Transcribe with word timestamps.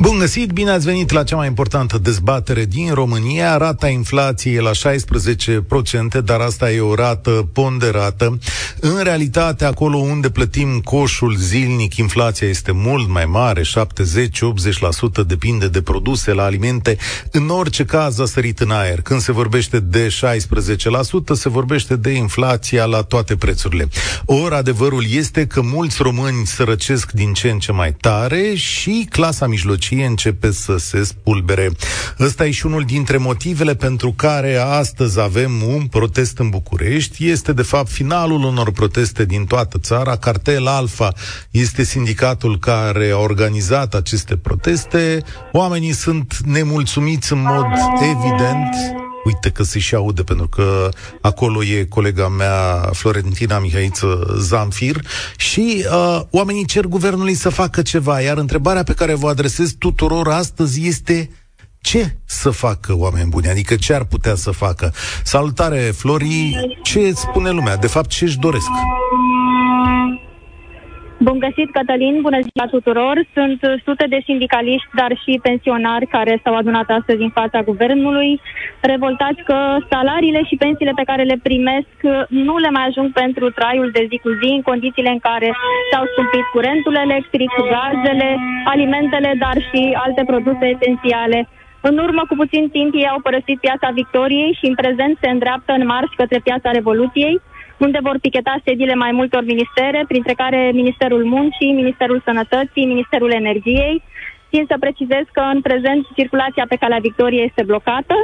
Bun 0.00 0.18
găsit, 0.18 0.50
bine 0.50 0.70
ați 0.70 0.84
venit 0.84 1.10
la 1.10 1.22
cea 1.22 1.36
mai 1.36 1.46
importantă 1.46 1.98
dezbatere 1.98 2.64
din 2.64 2.92
România. 2.92 3.56
Rata 3.56 3.88
inflației 3.88 4.54
e 4.54 4.60
la 4.60 4.70
16%, 6.20 6.24
dar 6.24 6.40
asta 6.40 6.72
e 6.72 6.80
o 6.80 6.94
rată 6.94 7.48
ponderată. 7.52 8.38
În 8.80 9.02
realitate, 9.02 9.64
acolo 9.64 9.96
unde 9.96 10.30
plătim 10.30 10.80
coșul 10.84 11.36
zilnic, 11.36 11.96
inflația 11.96 12.48
este 12.48 12.72
mult 12.72 13.08
mai 13.08 13.24
mare, 13.24 13.62
70-80%, 13.62 13.64
depinde 15.26 15.68
de 15.68 15.82
produse 15.82 16.32
la 16.32 16.44
alimente. 16.44 16.96
În 17.30 17.48
orice 17.48 17.84
caz 17.84 18.18
a 18.18 18.26
sărit 18.26 18.60
în 18.60 18.70
aer. 18.70 19.00
Când 19.00 19.20
se 19.20 19.32
vorbește 19.32 19.80
de 19.80 20.08
16%, 20.08 20.10
se 21.32 21.48
vorbește 21.48 21.96
de 21.96 22.10
inflația 22.10 22.84
la 22.84 23.02
toate 23.02 23.36
prețurile. 23.36 23.88
Ori 24.24 24.54
adevărul 24.54 25.04
este 25.10 25.46
că 25.46 25.60
mulți 25.60 26.02
români 26.02 26.46
sărăcesc 26.46 27.10
din 27.10 27.32
ce 27.32 27.50
în 27.50 27.58
ce 27.58 27.72
mai 27.72 27.92
tare 27.92 28.54
și 28.54 29.06
clasa 29.10 29.46
mijlocită 29.46 29.88
democrație 29.90 30.06
începe 30.06 30.50
să 30.50 30.76
se 30.76 31.04
spulbere. 31.04 31.70
Ăsta 32.20 32.46
e 32.46 32.50
și 32.50 32.66
unul 32.66 32.82
dintre 32.82 33.16
motivele 33.16 33.74
pentru 33.74 34.12
care 34.16 34.56
astăzi 34.56 35.20
avem 35.20 35.62
un 35.62 35.86
protest 35.86 36.38
în 36.38 36.48
București. 36.48 37.28
Este, 37.28 37.52
de 37.52 37.62
fapt, 37.62 37.88
finalul 37.88 38.42
unor 38.42 38.72
proteste 38.72 39.24
din 39.24 39.44
toată 39.44 39.78
țara. 39.78 40.16
Cartel 40.16 40.66
Alfa 40.66 41.12
este 41.50 41.82
sindicatul 41.82 42.58
care 42.58 43.10
a 43.10 43.18
organizat 43.18 43.94
aceste 43.94 44.36
proteste. 44.36 45.22
Oamenii 45.52 45.92
sunt 45.92 46.36
nemulțumiți 46.44 47.32
în 47.32 47.42
mod 47.42 47.66
evident 48.02 48.99
Uite 49.24 49.50
că 49.50 49.62
se 49.62 49.78
și 49.78 49.94
aude, 49.94 50.22
pentru 50.22 50.48
că 50.48 50.88
acolo 51.20 51.64
e 51.64 51.84
colega 51.84 52.28
mea, 52.28 52.90
Florentina 52.92 53.58
Mihaiță 53.58 54.36
Zamfir, 54.38 54.96
și 55.36 55.84
uh, 55.92 56.20
oamenii 56.30 56.64
cer 56.64 56.86
guvernului 56.86 57.34
să 57.34 57.48
facă 57.48 57.82
ceva, 57.82 58.20
iar 58.20 58.36
întrebarea 58.36 58.82
pe 58.82 58.92
care 58.92 59.14
vă 59.14 59.28
adresez 59.28 59.74
tuturor 59.78 60.28
astăzi 60.28 60.86
este 60.86 61.30
ce 61.80 62.16
să 62.24 62.50
facă 62.50 62.94
oameni 62.96 63.28
buni? 63.28 63.48
Adică 63.48 63.76
ce 63.76 63.94
ar 63.94 64.04
putea 64.04 64.34
să 64.34 64.50
facă? 64.50 64.92
Salutare, 65.24 65.78
Flori, 65.78 66.54
ce 66.82 67.12
spune 67.14 67.50
lumea? 67.50 67.76
De 67.76 67.86
fapt, 67.86 68.08
ce 68.08 68.24
își 68.24 68.38
doresc? 68.38 68.66
Bun 71.26 71.38
găsit, 71.38 71.70
Cătălin, 71.72 72.20
bună 72.26 72.40
ziua 72.46 72.66
tuturor. 72.70 73.14
Sunt 73.36 73.60
sute 73.86 74.04
de 74.08 74.20
sindicaliști, 74.24 74.94
dar 75.00 75.12
și 75.22 75.40
pensionari 75.42 76.06
care 76.16 76.40
s-au 76.42 76.54
adunat 76.56 76.88
astăzi 76.98 77.22
în 77.22 77.32
fața 77.38 77.60
guvernului, 77.70 78.40
revoltați 78.80 79.42
că 79.48 79.58
salariile 79.90 80.42
și 80.48 80.60
pensiile 80.64 80.92
pe 80.96 81.08
care 81.10 81.22
le 81.22 81.38
primesc 81.42 81.96
nu 82.28 82.54
le 82.56 82.70
mai 82.70 82.84
ajung 82.86 83.12
pentru 83.12 83.50
traiul 83.50 83.90
de 83.96 84.06
zi 84.10 84.16
cu 84.24 84.30
zi, 84.40 84.50
în 84.58 84.62
condițiile 84.70 85.10
în 85.16 85.22
care 85.28 85.48
s-au 85.90 86.04
scumpit 86.12 86.44
curentul 86.52 86.94
electric, 87.06 87.50
gazele, 87.74 88.30
alimentele, 88.64 89.30
dar 89.44 89.56
și 89.68 89.80
alte 90.04 90.22
produse 90.26 90.64
esențiale. 90.74 91.48
În 91.88 91.98
urmă 91.98 92.22
cu 92.28 92.34
puțin 92.42 92.68
timp 92.68 92.94
ei 92.94 93.08
au 93.12 93.20
părăsit 93.20 93.58
piața 93.60 93.88
Victoriei 94.00 94.56
și 94.58 94.66
în 94.66 94.74
prezent 94.74 95.18
se 95.20 95.28
îndreaptă 95.30 95.72
în 95.72 95.86
marș 95.86 96.10
către 96.16 96.38
piața 96.42 96.70
Revoluției, 96.70 97.40
unde 97.86 97.98
vor 98.02 98.16
picheta 98.20 98.54
sediile 98.64 98.94
mai 99.04 99.12
multor 99.20 99.42
ministere, 99.52 100.00
printre 100.08 100.34
care 100.42 100.60
Ministerul 100.80 101.24
Muncii, 101.24 101.78
Ministerul 101.82 102.22
Sănătății, 102.24 102.92
Ministerul 102.94 103.32
Energiei. 103.42 104.02
Țin 104.50 104.64
să 104.70 104.76
precizez 104.84 105.24
că 105.36 105.42
în 105.54 105.60
prezent 105.68 106.02
circulația 106.18 106.64
pe 106.68 106.80
calea 106.82 107.04
Victoriei 107.08 107.48
este 107.48 107.62
blocată. 107.70 108.16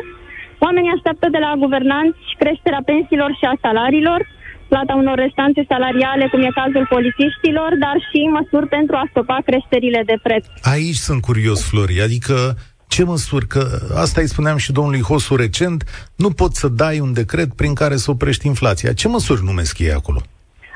Oamenii 0.59 0.95
așteaptă 0.97 1.27
de 1.35 1.41
la 1.47 1.53
guvernanți 1.65 2.23
creșterea 2.43 2.83
pensiilor 2.91 3.31
și 3.39 3.45
a 3.45 3.55
salariilor, 3.67 4.21
plata 4.69 4.95
unor 4.95 5.17
restanțe 5.25 5.63
salariale, 5.73 6.25
cum 6.33 6.41
e 6.43 6.59
cazul 6.61 6.87
polițiștilor, 6.95 7.71
dar 7.85 7.97
și 8.09 8.21
măsuri 8.39 8.69
pentru 8.77 8.95
a 8.97 9.09
stopa 9.11 9.39
creșterile 9.49 10.03
de 10.11 10.17
preț. 10.23 10.45
Aici 10.75 11.03
sunt 11.09 11.21
curios, 11.29 11.69
Flori, 11.69 12.01
adică 12.07 12.37
ce 12.89 13.05
măsuri? 13.05 13.47
Că 13.47 13.63
asta 14.05 14.21
îi 14.21 14.33
spuneam 14.35 14.57
și 14.57 14.73
domnului 14.73 15.03
Hosu 15.03 15.37
recent, 15.37 16.11
nu 16.17 16.31
poți 16.31 16.61
să 16.61 16.69
dai 16.69 17.01
un 17.01 17.13
decret 17.13 17.51
prin 17.61 17.75
care 17.75 17.97
să 17.97 18.11
oprești 18.11 18.47
inflația. 18.47 18.93
Ce 18.93 19.09
măsuri 19.09 19.45
numesc 19.45 19.79
ei 19.79 19.93
acolo? 19.93 20.21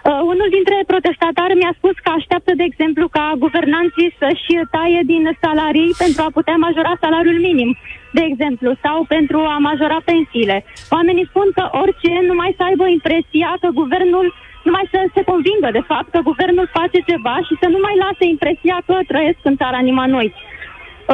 Uh, 0.04 0.21
unul 0.32 0.48
dintre 0.56 0.76
protestatari 0.93 1.54
mi-a 1.60 1.75
spus 1.81 1.97
că 2.04 2.10
așteaptă, 2.19 2.53
de 2.60 2.66
exemplu, 2.71 3.04
ca 3.16 3.25
guvernanții 3.44 4.15
să-și 4.21 4.54
taie 4.75 5.00
din 5.12 5.25
salarii 5.44 5.93
pentru 6.03 6.21
a 6.26 6.31
putea 6.37 6.56
majora 6.66 6.93
salariul 7.04 7.41
minim, 7.48 7.71
de 8.16 8.22
exemplu, 8.31 8.71
sau 8.84 8.98
pentru 9.16 9.38
a 9.54 9.56
majora 9.71 9.98
pensiile. 10.10 10.56
Oamenii 10.97 11.31
spun 11.31 11.48
că 11.56 11.65
orice 11.82 12.12
numai 12.31 12.50
să 12.59 12.62
aibă 12.69 12.87
impresia 12.97 13.50
că 13.62 13.69
guvernul 13.81 14.27
numai 14.66 14.87
să 14.92 14.98
se 15.15 15.22
convingă, 15.31 15.69
de 15.78 15.84
fapt, 15.91 16.09
că 16.15 16.21
guvernul 16.31 16.66
face 16.78 16.98
ceva 17.10 17.37
și 17.47 17.54
să 17.60 17.66
nu 17.75 17.78
mai 17.87 17.97
lase 18.04 18.25
impresia 18.34 18.77
că 18.87 18.94
trăiesc 19.10 19.41
în 19.50 19.56
țara 19.60 19.81
nimănui. 19.88 20.28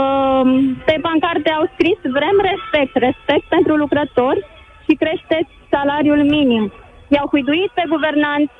Uh, 0.03 0.47
pe 0.89 0.97
pancarte 1.07 1.51
au 1.51 1.65
scris 1.75 1.99
vrem 2.19 2.37
respect, 2.51 2.95
respect 3.07 3.47
pentru 3.57 3.75
lucrători 3.77 4.41
și 4.87 4.95
creșteți 5.03 5.51
salariul 5.71 6.23
minim. 6.37 6.73
I-au 7.09 7.27
huiduit 7.33 7.71
pe 7.75 7.85
guvernanți, 7.89 8.53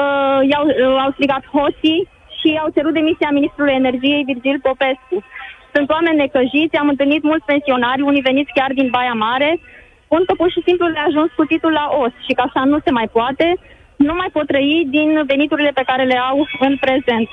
uh, 0.00 0.38
i-au, 0.50 0.64
uh, 0.66 1.02
au 1.04 1.10
strigat 1.12 1.44
hoții 1.56 2.08
și 2.38 2.58
au 2.62 2.68
cerut 2.76 2.94
demisia 2.94 3.30
ministrului 3.38 3.78
energiei 3.82 4.28
Virgil 4.30 4.58
Popescu. 4.68 5.16
Sunt 5.74 5.90
oameni 5.90 6.16
necăjiți, 6.16 6.76
am 6.76 6.88
întâlnit 6.88 7.22
mulți 7.22 7.48
pensionari, 7.52 8.08
unii 8.10 8.28
veniți 8.30 8.54
chiar 8.58 8.70
din 8.80 8.88
Baia 8.90 9.16
Mare, 9.26 9.60
spun 10.04 10.22
că 10.24 10.34
pur 10.34 10.50
și 10.50 10.62
simplu 10.66 10.86
le-a 10.86 11.06
ajuns 11.08 11.30
cuțitul 11.36 11.72
la 11.72 11.86
os 12.02 12.12
și 12.26 12.32
că 12.36 12.42
așa 12.44 12.62
nu 12.64 12.78
se 12.84 12.90
mai 12.90 13.08
poate, 13.12 13.46
nu 13.96 14.14
mai 14.14 14.30
pot 14.32 14.46
trăi 14.46 14.86
din 14.96 15.22
veniturile 15.26 15.70
pe 15.74 15.86
care 15.86 16.04
le 16.04 16.18
au 16.30 16.46
în 16.60 16.76
prezent. 16.84 17.28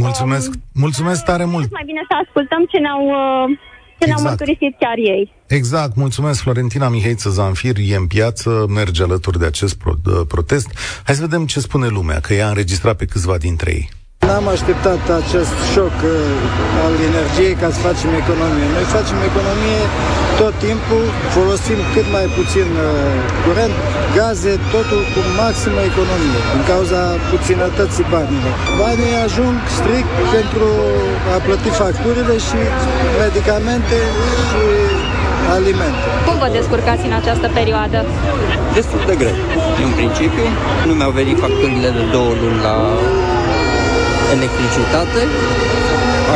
Mulțumesc, 0.00 0.48
um, 0.48 0.62
mulțumesc 0.72 1.24
tare 1.24 1.44
mult. 1.44 1.70
Mai 1.70 1.82
bine 1.86 2.00
să 2.08 2.14
ascultăm 2.24 2.64
ce 2.70 2.78
ne-au, 2.78 3.04
uh, 3.06 3.48
ce 3.48 3.94
exact. 3.98 4.20
ne-au 4.20 4.22
mărturisit 4.22 4.76
chiar 4.78 4.96
ei. 4.96 5.32
Exact, 5.46 5.96
mulțumesc. 5.96 6.40
Florentina 6.40 6.88
Mihaiță 6.88 7.30
Zanfir 7.30 7.76
e 7.78 7.96
în 7.96 8.06
piață, 8.06 8.66
merge 8.68 9.02
alături 9.02 9.38
de 9.38 9.46
acest 9.46 9.78
pro- 9.78 9.98
de 10.04 10.24
protest. 10.28 10.68
Hai 11.04 11.14
să 11.14 11.20
vedem 11.20 11.46
ce 11.46 11.60
spune 11.60 11.86
lumea, 11.86 12.20
că 12.20 12.34
ea 12.34 12.46
a 12.46 12.48
înregistrat 12.48 12.96
pe 12.96 13.04
câțiva 13.04 13.36
dintre 13.38 13.70
ei. 13.70 13.88
N-am 14.28 14.46
așteptat 14.56 15.02
acest 15.20 15.56
șoc 15.72 15.96
uh, 16.12 16.84
al 16.84 16.94
energiei 17.10 17.54
ca 17.62 17.68
să 17.74 17.78
facem 17.88 18.10
economie. 18.22 18.66
Noi 18.76 18.86
facem 18.96 19.18
economie 19.30 19.80
tot 20.40 20.54
timpul, 20.66 21.04
folosim 21.36 21.78
cât 21.94 22.06
mai 22.16 22.26
puțin 22.38 22.68
uh, 22.78 22.88
curent, 23.44 23.74
gaze, 24.16 24.52
totul 24.74 25.02
cu 25.12 25.20
maximă 25.42 25.80
economie, 25.92 26.40
din 26.52 26.62
cauza 26.72 27.00
puținătății 27.32 28.06
banilor. 28.12 28.54
Banii 28.82 29.14
ajung 29.26 29.56
strict 29.78 30.12
pentru 30.36 30.68
a 31.34 31.36
plăti 31.46 31.70
facturile 31.82 32.34
și 32.46 32.60
medicamente 33.22 33.98
și 34.48 34.62
alimente. 35.56 36.00
Cum 36.26 36.36
vă 36.42 36.48
descurcați 36.58 37.04
în 37.08 37.14
această 37.20 37.46
perioadă? 37.58 37.98
Destul 38.78 39.00
de 39.10 39.14
greu. 39.20 39.36
În 39.86 39.92
principiu, 40.00 40.46
nu 40.88 40.92
mi-au 40.98 41.12
venit 41.20 41.36
facturile 41.44 41.88
de 41.98 42.04
două 42.14 42.32
luni 42.40 42.60
la 42.68 42.76
electricitate. 44.36 45.20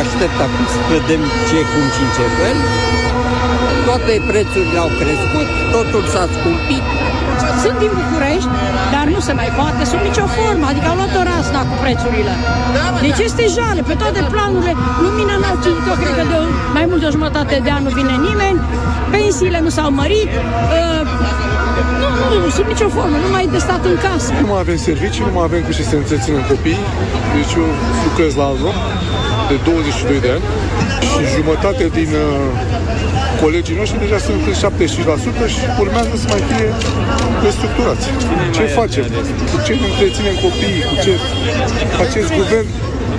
Aștept 0.01 0.37
acum 0.45 0.65
să 0.73 0.79
vedem 0.95 1.21
ce, 1.47 1.59
cum 1.71 1.85
și 1.95 2.01
în 2.05 2.11
ce 2.15 2.25
fel. 2.39 2.57
Toate 3.87 4.13
prețurile 4.31 4.79
au 4.85 4.91
crescut, 5.01 5.47
totul 5.75 6.03
s-a 6.13 6.25
scumpit. 6.35 6.85
Sunt 7.63 7.77
din 7.83 7.91
București, 8.01 8.51
dar 8.93 9.05
nu 9.15 9.19
se 9.27 9.33
mai 9.41 9.49
poate 9.59 9.81
sub 9.91 10.01
nicio 10.09 10.25
formă, 10.37 10.65
adică 10.71 10.87
au 10.91 10.97
luat 10.99 11.13
o 11.21 11.23
razna 11.31 11.61
cu 11.69 11.75
prețurile. 11.83 12.33
Deci 13.05 13.19
este 13.27 13.43
jale. 13.57 13.81
Pe 13.89 13.95
toate 14.01 14.19
planurile, 14.33 14.73
lumina 15.05 15.35
n-au 15.41 15.57
citit 15.63 15.85
eu 15.91 15.97
cred 16.01 16.13
că 16.19 16.23
de 16.31 16.37
mai 16.77 16.85
mult 16.89 16.99
de 17.03 17.07
o 17.09 17.15
jumătate 17.17 17.53
de 17.65 17.71
an 17.77 17.81
nu 17.87 17.91
vine 17.99 18.15
nimeni, 18.27 18.57
pensiile 19.15 19.59
nu 19.65 19.71
s-au 19.77 19.89
mărit, 20.01 20.29
uh, 20.77 21.01
nu, 22.01 22.07
nu, 22.43 22.49
sub 22.57 22.65
nicio 22.73 22.89
formă, 22.97 23.15
nu 23.25 23.29
mai 23.35 23.45
de 23.55 23.59
stat 23.67 23.81
în 23.91 23.97
casă. 24.05 24.29
Nu 24.43 24.47
mai 24.53 24.61
avem 24.65 24.79
servicii, 24.89 25.23
nu 25.27 25.33
mai 25.37 25.45
avem 25.49 25.61
cu 25.67 25.71
ce 25.77 25.83
să 25.91 25.95
întreținem 26.03 26.43
copii, 26.51 26.81
deci 27.35 27.53
eu 27.61 27.67
lucrez 28.05 28.31
la 28.41 28.45
Azom 28.53 28.77
de 29.49 29.55
22 29.63 30.19
de 30.25 30.29
ani 30.35 30.45
și 31.11 31.23
jumătate 31.37 31.83
din 31.99 32.09
uh, 32.23 33.12
colegii 33.45 33.79
noștri 33.81 33.99
deja 34.05 34.17
sunt 34.27 34.41
în 34.49 34.55
75% 35.47 35.53
și 35.53 35.61
urmează 35.83 36.13
să 36.21 36.27
mai 36.33 36.41
fie 36.49 36.67
restructurați. 37.45 38.05
Ce 38.55 38.63
facem? 38.79 39.05
Cu 39.51 39.57
ce 39.65 39.73
ne 39.81 39.87
întreținem 39.91 40.35
copiii? 40.45 40.83
Cu 40.89 40.95
ce 41.03 41.13
acest 42.05 42.29
guvern 42.39 42.67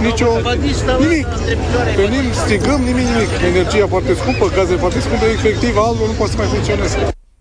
nicio, 0.06 0.28
nimic. 1.04 1.26
Venim, 1.96 2.26
strigăm, 2.42 2.80
nimic, 2.90 3.06
nimic. 3.12 3.30
Energia 3.50 3.86
foarte 3.94 4.14
scumpă, 4.14 4.44
gaze 4.56 4.76
foarte 4.76 5.00
scumpe, 5.00 5.26
efectiv, 5.36 5.76
altul 5.76 6.06
nu 6.06 6.12
poate 6.12 6.32
să 6.32 6.38
mai 6.38 6.46
funcționeze. 6.46 6.96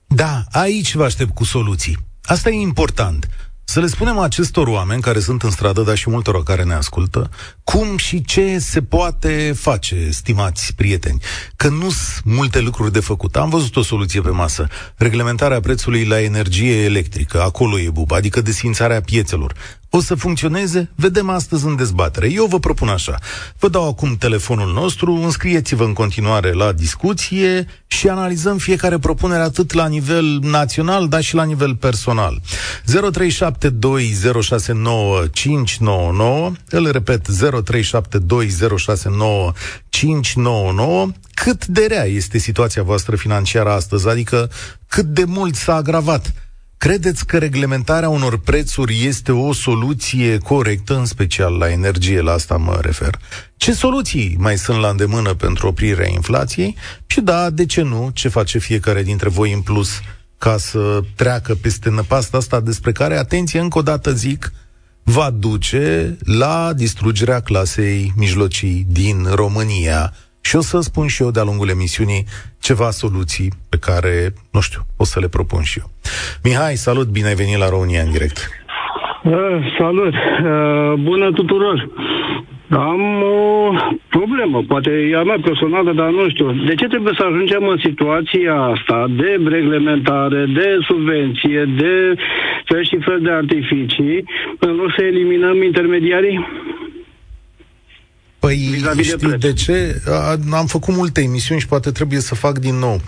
Da, 0.08 0.34
aici 0.52 0.96
vă 0.96 1.04
aștept 1.04 1.34
cu 1.34 1.44
soluții. 1.44 1.98
Asta 2.24 2.50
e 2.50 2.68
important. 2.72 3.28
Să 3.64 3.80
le 3.80 3.88
spunem 3.88 4.18
acestor 4.18 4.68
oameni 4.68 5.02
care 5.02 5.20
sunt 5.20 5.44
în 5.44 5.52
stradă, 5.52 5.82
dar 5.82 5.98
și 5.98 6.10
multor 6.10 6.44
care 6.44 6.64
ne 6.64 6.74
ascultă, 6.74 7.30
cum 7.64 7.98
și 7.98 8.22
ce 8.22 8.58
se 8.60 8.82
poate 8.82 9.54
face, 9.58 10.10
stimați 10.12 10.76
prieteni. 10.76 11.22
Că 11.56 11.68
nu 11.68 11.90
sunt 11.90 12.24
multe 12.24 12.60
lucruri 12.60 12.92
de 12.92 13.00
făcut. 13.00 13.36
Am 13.36 13.50
văzut 13.50 13.76
o 13.76 13.82
soluție 13.82 14.22
pe 14.22 14.30
masă. 14.30 14.68
Reglementarea 14.96 15.60
prețului 15.60 16.06
la 16.06 16.22
energie 16.22 16.84
electrică. 16.84 17.42
Acolo 17.42 17.80
e 17.80 17.90
buba, 17.90 18.16
adică 18.16 18.42
desfințarea 18.42 19.02
piețelor 19.02 19.54
o 19.96 20.02
să 20.02 20.16
funcționeze? 20.16 20.90
Vedem 20.96 21.30
astăzi 21.30 21.66
în 21.66 21.76
dezbatere. 21.76 22.32
Eu 22.32 22.46
vă 22.46 22.60
propun 22.60 22.88
așa. 22.88 23.20
Vă 23.60 23.70
dau 23.70 23.88
acum 23.88 24.16
telefonul 24.16 24.74
nostru, 24.74 25.14
înscrieți-vă 25.14 25.84
în 25.84 25.94
continuare 25.94 26.52
la 26.52 26.72
discuție 26.72 27.68
și 27.88 28.10
analizăm 28.10 28.58
fiecare 28.58 29.00
propunere 29.00 29.42
atât 29.42 29.74
la 29.74 29.88
nivel 29.88 30.40
național, 30.42 31.08
dar 31.08 31.22
și 31.22 31.36
la 31.36 31.44
nivel 31.44 31.76
personal. 31.76 32.42
0372069599, 32.42 32.46
îl 36.70 36.92
repet, 36.92 37.28
0372069599, 37.30 37.36
cât 41.34 41.66
de 41.66 41.86
rea 41.88 42.06
este 42.06 42.38
situația 42.38 42.84
voastră 42.84 43.16
financiară 43.16 43.72
astăzi, 43.72 44.08
adică 44.08 44.50
cât 44.88 45.06
de 45.06 45.24
mult 45.24 45.56
s-a 45.56 45.76
agravat 45.76 46.34
Credeți 46.84 47.26
că 47.26 47.38
reglementarea 47.38 48.10
unor 48.10 48.40
prețuri 48.40 49.06
este 49.06 49.32
o 49.32 49.54
soluție 49.54 50.38
corectă, 50.38 50.98
în 50.98 51.06
special 51.06 51.58
la 51.58 51.72
energie, 51.72 52.22
la 52.22 52.32
asta 52.32 52.58
mă 52.58 52.80
refer? 52.82 53.20
Ce 53.58 53.74
soluții 53.74 54.36
mai 54.40 54.58
sunt 54.58 54.80
la 54.80 54.90
îndemână 54.90 55.34
pentru 55.34 55.68
oprirea 55.68 56.10
inflației? 56.10 56.76
Și 57.06 57.22
da, 57.22 57.50
de 57.50 57.66
ce 57.66 57.82
nu? 57.82 58.10
Ce 58.14 58.28
face 58.28 58.58
fiecare 58.58 59.04
dintre 59.04 59.30
voi 59.30 59.54
în 59.54 59.62
plus 59.62 59.90
ca 60.38 60.58
să 60.58 61.00
treacă 61.16 61.56
peste 61.56 61.90
năpasta 61.90 62.38
asta 62.38 62.60
despre 62.60 62.92
care, 62.92 63.18
atenție, 63.18 63.60
încă 63.60 63.78
o 63.78 63.82
dată 63.82 64.12
zic, 64.12 64.54
va 65.04 65.30
duce 65.30 66.18
la 66.20 66.74
distrugerea 66.76 67.40
clasei 67.40 68.14
mijlocii 68.16 68.86
din 68.90 69.28
România 69.34 70.14
și 70.44 70.56
o 70.56 70.62
să 70.62 70.80
spun 70.80 71.08
și 71.08 71.24
eu 71.24 71.32
de-a 71.32 71.44
lungul 71.44 71.70
emisiunii 71.70 72.24
ceva 72.62 72.90
soluții 72.90 73.50
pe 73.70 73.78
care, 73.78 74.14
nu 74.52 74.62
știu, 74.62 74.82
o 74.98 75.04
să 75.04 75.20
le 75.20 75.28
propun 75.28 75.62
și 75.62 75.80
eu. 75.80 75.90
Mihai, 76.44 76.76
salut, 76.76 77.08
bine 77.08 77.28
ai 77.28 77.36
venit 77.36 77.58
la 77.58 77.70
România 77.70 78.02
în 78.02 78.12
direct. 78.12 78.38
Uh, 79.24 79.34
salut, 79.78 80.14
uh, 80.14 80.94
bună 81.00 81.32
tuturor. 81.32 81.90
Am 82.70 83.02
o 83.22 83.74
problemă, 84.10 84.64
poate 84.68 84.90
e 84.90 85.16
a 85.16 85.24
mea 85.24 85.40
personală, 85.44 85.94
dar 85.94 86.10
nu 86.10 86.30
știu. 86.30 86.52
De 86.52 86.76
ce 86.76 86.88
trebuie 86.88 87.14
să 87.18 87.24
ajungem 87.24 87.68
în 87.68 87.78
situația 87.84 88.56
asta 88.56 89.06
de 89.10 89.40
reglementare, 89.46 90.46
de 90.46 90.78
subvenție, 90.88 91.64
de 91.78 92.16
fel 92.66 92.84
și 92.86 92.98
fel 93.08 93.20
de 93.22 93.32
artificii, 93.32 94.24
în 94.60 94.76
loc 94.76 94.94
să 94.98 95.04
eliminăm 95.04 95.64
intermediarii? 95.64 96.48
Păi 98.44 98.84
știi 99.02 99.18
de, 99.18 99.36
de 99.36 99.54
ce? 99.54 100.02
Am 100.52 100.66
făcut 100.66 100.96
multe 100.96 101.22
emisiuni 101.22 101.60
și 101.60 101.68
poate 101.68 101.92
trebuie 101.92 102.20
să 102.20 102.36
fac 102.36 102.60
din 102.60 102.76
nou. 102.76 103.02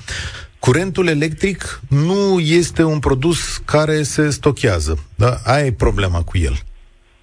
Curentul 0.59 1.07
electric 1.07 1.81
nu 1.87 2.39
este 2.39 2.83
un 2.83 2.99
produs 2.99 3.61
care 3.65 4.03
se 4.03 4.29
stochează. 4.29 4.99
Da? 5.15 5.39
Aia 5.43 5.65
e 5.65 5.71
problema 5.71 6.21
cu 6.21 6.37
el. 6.37 6.59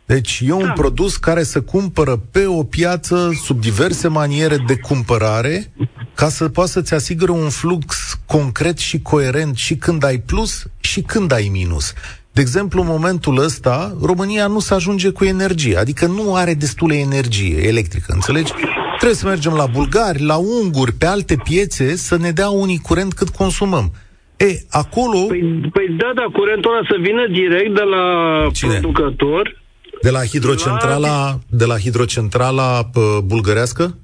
Deci 0.06 0.42
e 0.46 0.52
un 0.52 0.64
da. 0.64 0.72
produs 0.72 1.16
care 1.16 1.42
se 1.42 1.60
cumpără 1.60 2.16
pe 2.30 2.46
o 2.46 2.62
piață 2.62 3.32
sub 3.44 3.60
diverse 3.60 4.08
maniere 4.08 4.56
de 4.66 4.76
cumpărare 4.76 5.72
ca 6.14 6.28
să 6.28 6.48
poată 6.48 6.70
să-ți 6.70 6.94
asigure 6.94 7.30
un 7.30 7.48
flux 7.48 8.18
concret 8.26 8.78
și 8.78 9.00
coerent 9.00 9.56
și 9.56 9.76
când 9.76 10.04
ai 10.04 10.18
plus 10.18 10.64
și 10.80 11.00
când 11.00 11.32
ai 11.32 11.48
minus. 11.52 11.92
De 12.32 12.40
exemplu, 12.40 12.80
în 12.80 12.86
momentul 12.86 13.38
ăsta, 13.38 13.96
România 14.02 14.46
nu 14.46 14.58
se 14.58 14.74
ajunge 14.74 15.10
cu 15.10 15.24
energie, 15.24 15.76
adică 15.76 16.06
nu 16.06 16.34
are 16.34 16.54
destulă 16.54 16.94
energie 16.94 17.66
electrică, 17.66 18.12
înțelegi? 18.14 18.52
Trebuie 18.96 19.18
să 19.18 19.26
mergem 19.26 19.52
la 19.52 19.66
bulgari, 19.66 20.22
la 20.22 20.36
unguri, 20.36 20.92
pe 20.92 21.06
alte 21.06 21.36
piețe, 21.44 21.96
să 21.96 22.16
ne 22.16 22.30
dea 22.30 22.48
unii 22.48 22.78
curent 22.78 23.12
cât 23.12 23.28
consumăm. 23.28 23.92
E, 24.36 24.46
acolo... 24.70 25.18
Păi, 25.28 25.40
păi 25.72 25.88
da, 25.98 26.12
da, 26.14 26.26
curentul 26.32 26.70
ăla 26.70 26.86
să 26.88 26.96
vină 27.00 27.26
direct 27.26 27.74
de 27.74 27.82
la 27.82 28.04
Cine? 28.52 28.78
producător. 28.78 29.62
De 30.02 30.10
la 30.10 30.24
hidrocentrala, 30.24 30.98
la... 30.98 31.38
de 31.50 31.64
la 31.64 31.78
hidrocentrala 31.78 32.78
uh, 32.94 33.02
bulgărească? 33.24 33.96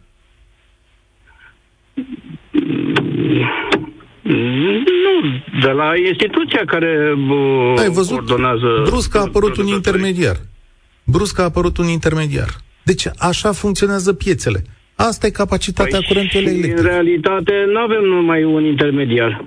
Nu, 4.23 5.18
de 5.63 5.71
la 5.71 5.91
instituția 6.11 6.63
care 6.67 7.15
uh, 7.31 7.79
Ai 7.79 7.91
văzut? 7.91 8.17
ordonează... 8.17 8.83
Brusc 8.85 9.15
a 9.17 9.21
apărut 9.21 9.57
un 9.57 9.67
intermediar. 9.67 10.37
Brusc 11.05 11.39
a 11.39 11.43
apărut 11.43 11.77
un 11.77 11.87
intermediar. 11.87 12.49
Deci 12.83 13.07
așa 13.19 13.53
funcționează 13.53 14.13
piețele. 14.13 14.65
Asta 14.95 15.27
e 15.27 15.31
capacitatea 15.31 15.99
păi 15.99 16.07
curentului 16.09 16.47
electric. 16.47 16.77
în 16.77 16.85
realitate 16.85 17.53
nu 17.73 17.79
avem 17.79 18.03
numai 18.03 18.45
un 18.45 18.65
intermediar. 18.65 19.45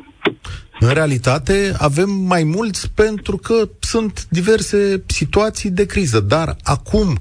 În 0.79 0.89
realitate 0.89 1.73
avem 1.77 2.09
mai 2.09 2.43
mulți 2.43 2.91
pentru 2.95 3.37
că 3.37 3.69
sunt 3.79 4.25
diverse 4.29 5.03
situații 5.07 5.69
de 5.69 5.85
criză. 5.85 6.19
Dar 6.19 6.55
acum, 6.63 7.17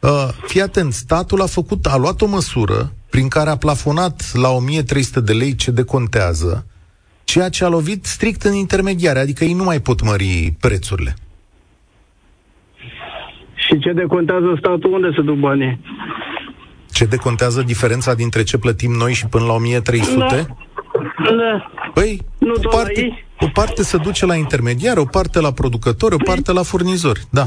uh, 0.00 0.28
fii 0.46 0.60
atent, 0.60 0.92
statul 0.92 1.40
a 1.40 1.46
făcut, 1.46 1.86
a 1.86 1.96
luat 1.96 2.20
o 2.20 2.26
măsură 2.26 2.92
prin 3.10 3.28
care 3.28 3.50
a 3.50 3.56
plafonat 3.56 4.34
la 4.34 4.48
1300 4.48 5.20
de 5.20 5.32
lei 5.32 5.54
ce 5.54 5.70
decontează 5.70 6.66
ceea 7.24 7.48
ce 7.48 7.64
a 7.64 7.68
lovit 7.68 8.04
strict 8.04 8.42
în 8.42 8.54
intermediare, 8.54 9.18
adică 9.18 9.44
ei 9.44 9.52
nu 9.52 9.64
mai 9.64 9.80
pot 9.80 10.02
mări 10.02 10.54
prețurile. 10.60 11.14
Și 13.54 13.78
ce 13.78 13.92
decontează 13.92 14.54
statul? 14.58 14.92
Unde 14.92 15.08
se 15.16 15.22
duc 15.22 15.36
banii? 15.36 15.80
Ce 16.92 17.04
decontează 17.04 17.62
diferența 17.62 18.14
dintre 18.14 18.42
ce 18.42 18.58
plătim 18.58 18.92
noi 18.92 19.12
și 19.12 19.26
până 19.26 19.44
la 19.44 19.52
1300? 19.52 20.24
Da. 20.24 20.36
da. 21.24 21.70
Păi, 21.94 22.20
nu 22.38 22.52
o, 22.62 22.68
parte, 22.68 23.24
o 23.40 23.46
parte 23.52 23.82
se 23.82 23.96
duce 23.96 24.26
la 24.26 24.34
intermediar, 24.34 24.96
o 24.96 25.04
parte 25.04 25.40
la 25.40 25.52
producători, 25.52 26.14
o 26.14 26.24
parte 26.24 26.52
la 26.52 26.62
furnizori, 26.62 27.20
da 27.30 27.44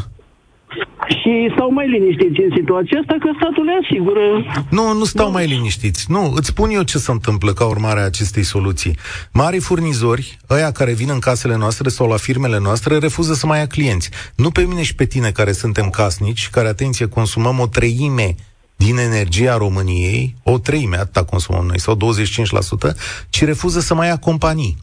și 1.09 1.49
stau 1.53 1.71
mai 1.71 1.87
liniștiți 1.89 2.41
în 2.41 2.51
situația 2.55 2.99
asta 2.99 3.15
că 3.19 3.29
statul 3.39 3.65
le 3.65 3.79
asigură. 3.83 4.25
Nu, 4.69 4.93
nu 4.93 5.03
stau 5.03 5.31
mai 5.31 5.47
liniștiți. 5.47 6.05
Nu, 6.11 6.33
îți 6.35 6.47
spun 6.47 6.69
eu 6.69 6.81
ce 6.81 6.97
se 6.97 7.11
întâmplă 7.11 7.53
ca 7.53 7.65
urmare 7.65 7.99
a 7.99 8.03
acestei 8.03 8.43
soluții. 8.43 8.97
Mari 9.33 9.59
furnizori, 9.59 10.37
ăia 10.49 10.71
care 10.71 10.93
vin 10.93 11.09
în 11.09 11.19
casele 11.19 11.57
noastre 11.57 11.89
sau 11.89 12.07
la 12.07 12.17
firmele 12.17 12.59
noastre, 12.59 12.97
refuză 12.97 13.33
să 13.33 13.45
mai 13.45 13.59
ia 13.59 13.67
clienți. 13.67 14.09
Nu 14.35 14.49
pe 14.49 14.61
mine 14.61 14.83
și 14.83 14.95
pe 14.95 15.05
tine 15.05 15.29
care 15.31 15.51
suntem 15.51 15.89
casnici, 15.89 16.49
care, 16.49 16.67
atenție, 16.67 17.07
consumăm 17.07 17.59
o 17.59 17.67
treime 17.67 18.35
din 18.77 18.97
energia 18.97 19.57
României, 19.57 20.35
o 20.43 20.57
treime, 20.57 20.97
atâta 20.97 21.23
consumăm 21.23 21.65
noi, 21.65 21.79
sau 21.79 21.95
25%, 21.95 21.99
ci 23.29 23.43
refuză 23.43 23.79
să 23.79 23.93
mai 23.93 24.07
ia 24.07 24.17
companii. 24.17 24.77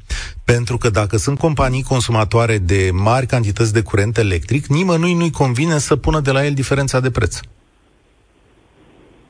Pentru 0.45 0.77
că 0.77 0.91
dacă 0.91 1.17
sunt 1.17 1.39
companii 1.39 1.83
consumatoare 1.83 2.59
de 2.59 2.91
mari 2.93 3.27
cantități 3.27 3.73
de 3.73 3.83
curent 3.83 4.19
electric, 4.19 4.67
nimănui 4.67 5.15
nu-i 5.15 5.31
convine 5.31 5.79
să 5.79 5.97
pună 5.97 6.21
de 6.21 6.31
la 6.31 6.45
el 6.45 6.55
diferența 6.55 7.01
de 7.01 7.11
preț. 7.11 7.41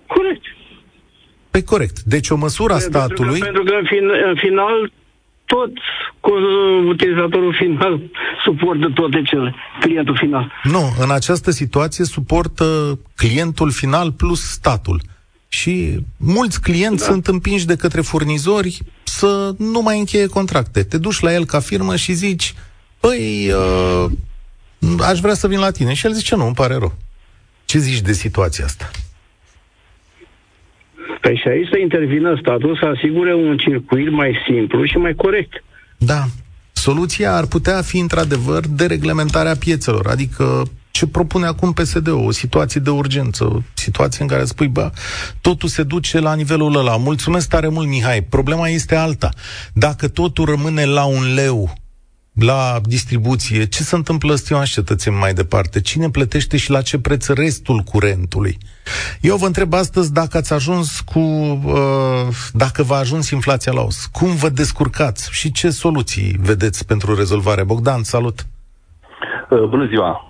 Corect. 0.06 0.42
Pe 1.50 1.62
corect. 1.62 2.00
Deci 2.00 2.30
o 2.30 2.36
măsură 2.36 2.72
a 2.72 2.78
statului... 2.78 3.38
Pentru 3.38 3.62
că, 3.62 3.70
pentru 3.70 3.72
că 3.72 3.74
în, 3.78 3.86
fin, 3.86 4.10
în 4.28 4.36
final 4.36 4.92
tot 5.46 5.70
cu 6.20 6.30
utilizatorul 6.88 7.54
final 7.54 8.00
suportă 8.44 8.90
toate 8.94 9.22
cele, 9.22 9.54
clientul 9.80 10.16
final. 10.16 10.52
Nu, 10.62 10.94
în 10.98 11.10
această 11.10 11.50
situație 11.50 12.04
suportă 12.04 12.98
clientul 13.14 13.70
final 13.70 14.12
plus 14.12 14.50
statul. 14.50 15.00
Și 15.48 15.98
mulți 16.16 16.60
clienți 16.60 17.04
da. 17.04 17.10
sunt 17.10 17.26
împinși 17.26 17.66
de 17.66 17.76
către 17.76 18.00
furnizori 18.00 18.78
să 19.02 19.54
nu 19.58 19.80
mai 19.80 19.98
încheie 19.98 20.26
contracte. 20.26 20.82
Te 20.82 20.98
duci 20.98 21.20
la 21.20 21.32
el 21.32 21.44
ca 21.44 21.60
firmă 21.60 21.96
și 21.96 22.12
zici, 22.12 22.54
păi, 23.00 23.50
uh, 23.52 24.10
aș 25.00 25.20
vrea 25.20 25.34
să 25.34 25.48
vin 25.48 25.58
la 25.58 25.70
tine. 25.70 25.92
Și 25.92 26.06
el 26.06 26.12
zice, 26.12 26.36
nu, 26.36 26.46
îmi 26.46 26.54
pare 26.54 26.74
rău. 26.74 26.92
Ce 27.64 27.78
zici 27.78 28.00
de 28.00 28.12
situația 28.12 28.64
asta? 28.64 28.90
Păi 31.20 31.36
și 31.42 31.48
aici 31.48 31.68
să 31.70 31.78
intervină 31.78 32.38
statul 32.40 32.76
să 32.80 32.86
asigure 32.86 33.34
un 33.34 33.56
circuit 33.56 34.10
mai 34.10 34.32
simplu 34.46 34.84
și 34.84 34.96
mai 34.96 35.14
corect. 35.14 35.64
Da. 35.98 36.24
Soluția 36.72 37.34
ar 37.34 37.46
putea 37.46 37.82
fi, 37.82 37.98
într-adevăr, 37.98 38.62
dereglementarea 38.68 39.56
piețelor, 39.56 40.06
adică 40.06 40.62
ce 40.90 41.06
propune 41.06 41.46
acum 41.46 41.72
PSD, 41.72 42.08
o 42.08 42.30
situație 42.30 42.80
de 42.80 42.90
urgență, 42.90 43.44
o 43.44 43.58
situație 43.74 44.22
în 44.22 44.28
care 44.28 44.44
spui, 44.44 44.68
bă, 44.68 44.90
totul 45.40 45.68
se 45.68 45.82
duce 45.82 46.18
la 46.20 46.34
nivelul 46.34 46.76
ăla. 46.76 46.96
Mulțumesc 46.96 47.48
tare 47.48 47.68
mult, 47.68 47.88
Mihai. 47.88 48.22
Problema 48.22 48.68
este 48.68 48.94
alta. 48.94 49.28
Dacă 49.72 50.08
totul 50.08 50.44
rămâne 50.44 50.84
la 50.84 51.04
un 51.04 51.34
leu, 51.34 51.72
la 52.40 52.80
distribuție, 52.82 53.64
ce 53.66 53.82
se 53.82 53.96
întâmplă, 53.96 54.34
stimați 54.34 54.72
cetățeni, 54.72 55.16
mai 55.16 55.32
departe? 55.32 55.80
Cine 55.80 56.10
plătește 56.10 56.56
și 56.56 56.70
la 56.70 56.82
ce 56.82 57.00
preț 57.00 57.28
restul 57.28 57.80
curentului? 57.80 58.58
Eu 59.20 59.36
vă 59.36 59.46
întreb 59.46 59.72
astăzi 59.72 60.12
dacă 60.12 60.36
ați 60.36 60.52
ajuns 60.52 61.00
cu, 61.00 61.18
uh, 61.18 62.28
dacă 62.52 62.82
v-a 62.82 62.96
ajuns 62.96 63.30
inflația 63.30 63.72
la 63.72 63.82
os. 63.82 64.06
Cum 64.06 64.34
vă 64.34 64.48
descurcați 64.48 65.32
și 65.32 65.52
ce 65.52 65.68
soluții 65.70 66.36
vedeți 66.40 66.86
pentru 66.86 67.14
rezolvare? 67.14 67.64
Bogdan, 67.64 68.02
salut! 68.02 68.40
Uh, 69.50 69.62
bună 69.68 69.86
ziua! 69.86 70.28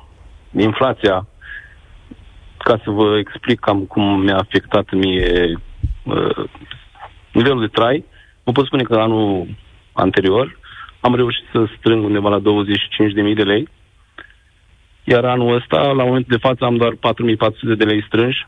inflația, 0.56 1.26
ca 2.58 2.80
să 2.84 2.90
vă 2.90 3.18
explic 3.18 3.60
cam 3.60 3.84
cum 3.84 4.20
mi-a 4.20 4.36
afectat 4.36 4.92
mie 4.92 5.60
uh, 6.02 6.48
nivelul 7.32 7.60
de 7.60 7.66
trai, 7.66 8.04
vă 8.42 8.52
pot 8.52 8.66
spune 8.66 8.82
că 8.82 8.94
anul 8.94 9.48
anterior 9.92 10.58
am 11.06 11.14
reușit 11.14 11.44
să 11.52 11.66
strâng 11.78 12.04
undeva 12.04 12.28
la 12.28 12.40
25.000 12.40 13.34
de 13.34 13.42
lei, 13.42 13.68
iar 15.04 15.24
anul 15.24 15.54
ăsta, 15.54 15.80
la 15.80 16.04
momentul 16.04 16.36
de 16.36 16.46
față, 16.46 16.64
am 16.64 16.76
doar 16.76 16.92
4.400 16.92 16.98
de 17.76 17.84
lei 17.84 18.04
strânși. 18.06 18.46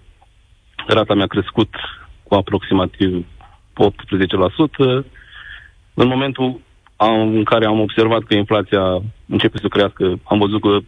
Rata 0.87 1.15
mi-a 1.15 1.27
crescut 1.27 1.75
cu 2.23 2.35
aproximativ 2.35 3.25
18%. 3.25 5.05
În 5.95 6.07
momentul 6.07 6.61
în 6.97 7.45
care 7.45 7.67
am 7.67 7.81
observat 7.81 8.23
că 8.23 8.35
inflația 8.35 9.03
începe 9.27 9.59
să 9.59 9.69
crească, 9.69 10.21
am 10.25 10.39
văzut 10.39 10.61
că 10.61 10.79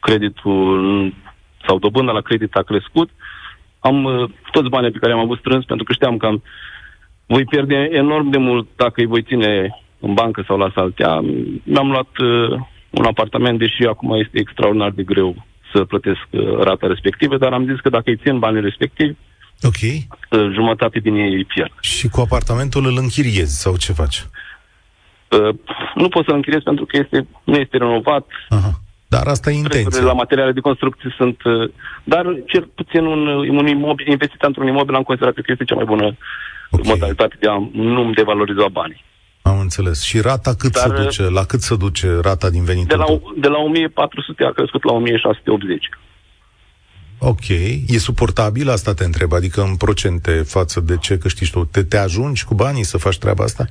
creditul 0.00 1.12
sau 1.66 1.78
dobânda 1.78 2.12
la 2.12 2.20
credit 2.20 2.54
a 2.54 2.62
crescut, 2.62 3.10
am 3.80 4.04
uh, 4.04 4.30
toți 4.50 4.68
banii 4.68 4.90
pe 4.90 4.98
care 4.98 5.12
am 5.12 5.18
avut 5.18 5.38
strâns, 5.38 5.64
pentru 5.64 5.84
că 5.84 5.92
știam 5.92 6.16
că 6.16 6.26
am, 6.26 6.42
voi 7.26 7.44
pierde 7.44 7.88
enorm 7.92 8.30
de 8.30 8.38
mult 8.38 8.68
dacă 8.76 8.94
îi 8.96 9.06
voi 9.06 9.22
ține 9.22 9.70
în 10.00 10.14
bancă 10.14 10.44
sau 10.46 10.56
la 10.58 10.70
saltea. 10.74 11.20
Mi-am 11.62 11.90
luat 11.90 12.16
uh, 12.18 12.58
un 12.90 13.04
apartament, 13.04 13.58
deși 13.58 13.82
acum 13.88 14.12
este 14.24 14.38
extraordinar 14.38 14.90
de 14.90 15.02
greu 15.02 15.46
să 15.74 15.84
plătesc 15.84 16.20
uh, 16.30 16.58
rata 16.62 16.86
respectivă, 16.86 17.36
dar 17.36 17.52
am 17.52 17.66
zis 17.70 17.80
că 17.80 17.88
dacă 17.88 18.04
îi 18.06 18.20
țin 18.24 18.38
banii 18.38 18.60
respectivi, 18.60 19.14
Ok. 19.62 19.80
uh, 19.82 20.50
jumătate 20.52 20.98
din 20.98 21.14
ei 21.14 21.32
îi 21.34 21.44
pierd. 21.44 21.72
Și 21.80 22.08
cu 22.08 22.20
apartamentul 22.20 22.86
îl 22.86 22.96
închiriezi 22.98 23.60
sau 23.60 23.76
ce 23.76 23.92
faci? 23.92 24.26
Uh, 25.28 25.54
nu 25.94 26.08
pot 26.08 26.24
să-l 26.24 26.34
închiriez 26.34 26.62
pentru 26.62 26.84
că 26.84 26.96
este, 26.96 27.26
nu 27.44 27.54
este 27.56 27.76
renovat, 27.76 28.26
Aha. 28.48 28.70
Dar 29.08 29.26
asta 29.26 29.50
e 29.50 29.52
prețurile 29.52 29.78
intenția. 29.78 30.02
la 30.02 30.12
materiale 30.12 30.52
de 30.52 30.60
construcție 30.60 31.14
sunt... 31.16 31.42
Uh, 31.44 31.70
dar 32.04 32.24
cel 32.46 32.70
puțin 32.74 33.04
un, 33.04 33.26
un 33.58 33.66
imobil, 33.66 34.06
investit 34.10 34.42
într-un 34.42 34.66
imobil 34.66 34.94
am 34.94 35.02
considerat 35.02 35.34
că 35.34 35.42
este 35.46 35.64
cea 35.64 35.74
mai 35.74 35.84
bună 35.84 36.06
Ok. 36.06 36.16
okay. 36.70 36.92
modalitate 36.92 37.36
de 37.40 37.48
a 37.48 37.68
nu 37.72 38.10
devaloriza 38.10 38.68
banii. 38.68 39.04
Am 39.50 39.58
înțeles. 39.60 40.02
Și 40.02 40.20
rata 40.20 40.54
cât 40.54 40.72
Dar, 40.72 40.82
se 40.82 41.02
duce? 41.02 41.22
La 41.22 41.44
cât 41.44 41.60
se 41.60 41.76
duce 41.76 42.18
rata 42.22 42.50
din 42.50 42.64
venitul 42.64 42.88
De 42.88 42.94
la, 42.94 43.04
tău? 43.04 43.34
de 43.36 43.48
la 43.48 43.58
1400 43.58 44.44
a 44.44 44.50
crescut 44.50 44.84
la 44.84 44.92
1680. 44.92 45.88
Ok. 47.18 47.48
E 47.88 47.98
suportabil? 47.98 48.68
Asta 48.70 48.94
te 48.94 49.04
întreb. 49.04 49.32
Adică 49.32 49.60
în 49.60 49.76
procente 49.76 50.30
față 50.30 50.80
de 50.80 50.96
ce 50.96 51.18
câștigi 51.18 51.50
tu. 51.50 51.64
Te, 51.64 51.82
te 51.82 51.98
ajungi 51.98 52.44
cu 52.44 52.54
banii 52.54 52.84
să 52.84 52.98
faci 52.98 53.18
treaba 53.18 53.44
asta? 53.44 53.64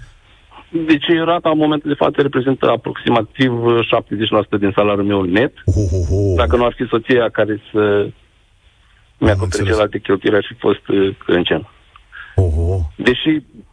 Deci 0.70 1.06
rata 1.26 1.50
în 1.50 1.58
momentul 1.58 1.90
de 1.90 1.96
față 2.04 2.22
reprezintă 2.22 2.70
aproximativ 2.70 3.64
uh, 3.64 3.80
70% 4.56 4.60
din 4.60 4.72
salariul 4.76 5.06
meu 5.06 5.22
net. 5.22 5.54
Oh, 5.66 5.76
oh, 5.92 6.08
oh. 6.12 6.36
Dacă 6.36 6.56
nu 6.56 6.66
ar 6.66 6.74
fi 6.78 6.86
soția 6.90 7.30
care 7.30 7.62
să 7.72 7.80
mi-a 9.18 9.32
înțeles. 9.32 9.38
acoperit 9.38 9.66
celelalte 9.66 10.00
cheltuieli, 10.00 10.38
ar 10.38 10.46
fi 10.48 10.56
fost 10.60 10.88
uh, 10.88 11.16
crâncen. 11.26 11.68
Oh, 12.36 12.54
oh. 12.58 12.80
Deși, 12.96 13.32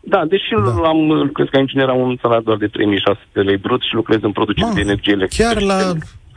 da, 0.08 0.24
deși 0.24 0.50
Da. 0.64 0.70
da. 0.70 0.88
am, 0.88 1.10
lucrez 1.10 1.46
ca 1.50 1.58
inginer, 1.58 1.88
am 1.88 2.00
un 2.00 2.16
salariu 2.20 2.44
doar 2.44 2.56
de 2.56 2.66
3600 2.66 3.26
de 3.32 3.40
lei 3.40 3.56
brut 3.56 3.82
și 3.82 3.94
lucrez 3.94 4.18
în 4.22 4.32
producție 4.32 4.66
Mă, 4.66 4.72
de 4.74 4.80
energie 4.80 5.12
electrică. 5.12 5.42
Chiar 5.48 5.62
la, 5.62 5.78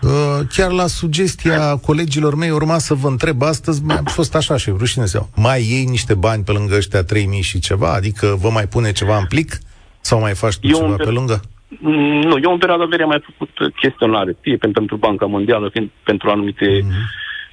uh, 0.01 0.39
chiar 0.55 0.71
la 0.71 0.88
sugestia 0.88 1.75
colegilor 1.85 2.35
mei 2.35 2.49
urma 2.49 2.77
să 2.77 2.93
vă 2.93 3.07
întreb 3.07 3.41
astăzi, 3.41 3.83
mi-a 3.83 4.01
fost 4.05 4.35
așa 4.35 4.57
și 4.57 4.69
rușine 4.77 5.05
să 5.05 5.17
iau. 5.17 5.29
Mai 5.35 5.61
iei 5.71 5.85
niște 5.85 6.13
bani 6.13 6.43
pe 6.43 6.51
lângă 6.51 6.75
ăștia 6.75 7.03
3000 7.03 7.41
și 7.41 7.59
ceva? 7.59 7.93
Adică 7.93 8.35
vă 8.41 8.49
mai 8.49 8.67
pune 8.67 8.91
ceva 8.91 9.17
în 9.17 9.25
plic? 9.25 9.57
Sau 10.01 10.19
mai 10.19 10.33
faci 10.33 10.57
tu 10.57 10.67
Eu 10.67 10.75
ceva 10.75 10.89
în 10.89 10.95
pe 10.95 11.03
per- 11.03 11.13
lângă? 11.13 11.41
Mm, 11.79 12.21
Nu, 12.29 12.35
eu 12.43 12.51
în 12.51 12.57
perioada 12.57 12.85
verii 12.85 13.03
am 13.03 13.09
mai 13.09 13.23
făcut 13.29 13.59
uh, 13.59 13.71
chestionare, 13.81 14.38
fie 14.41 14.55
pen- 14.57 14.71
pentru 14.73 14.95
Banca 14.97 15.25
Mondială, 15.25 15.69
fie 15.69 15.91
pentru 16.03 16.29
anumite 16.29 16.67
Mhm. 16.83 16.93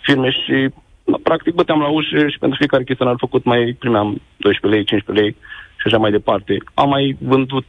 firme 0.03 0.31
și 0.31 0.69
na, 1.05 1.19
practic 1.23 1.55
băteam 1.55 1.81
la 1.81 1.89
ușă 1.89 2.29
și 2.29 2.39
pentru 2.39 2.57
fiecare 2.59 2.85
chestionar 2.85 3.15
făcut 3.19 3.45
mai 3.45 3.77
primeam 3.79 4.21
12 4.37 4.67
lei, 4.75 4.85
15 4.85 5.25
lei 5.25 5.37
și 5.77 5.87
așa 5.87 5.99
mai 5.99 6.11
departe. 6.11 6.63
Am 6.75 6.89
mai 6.89 7.17
vândut 7.21 7.67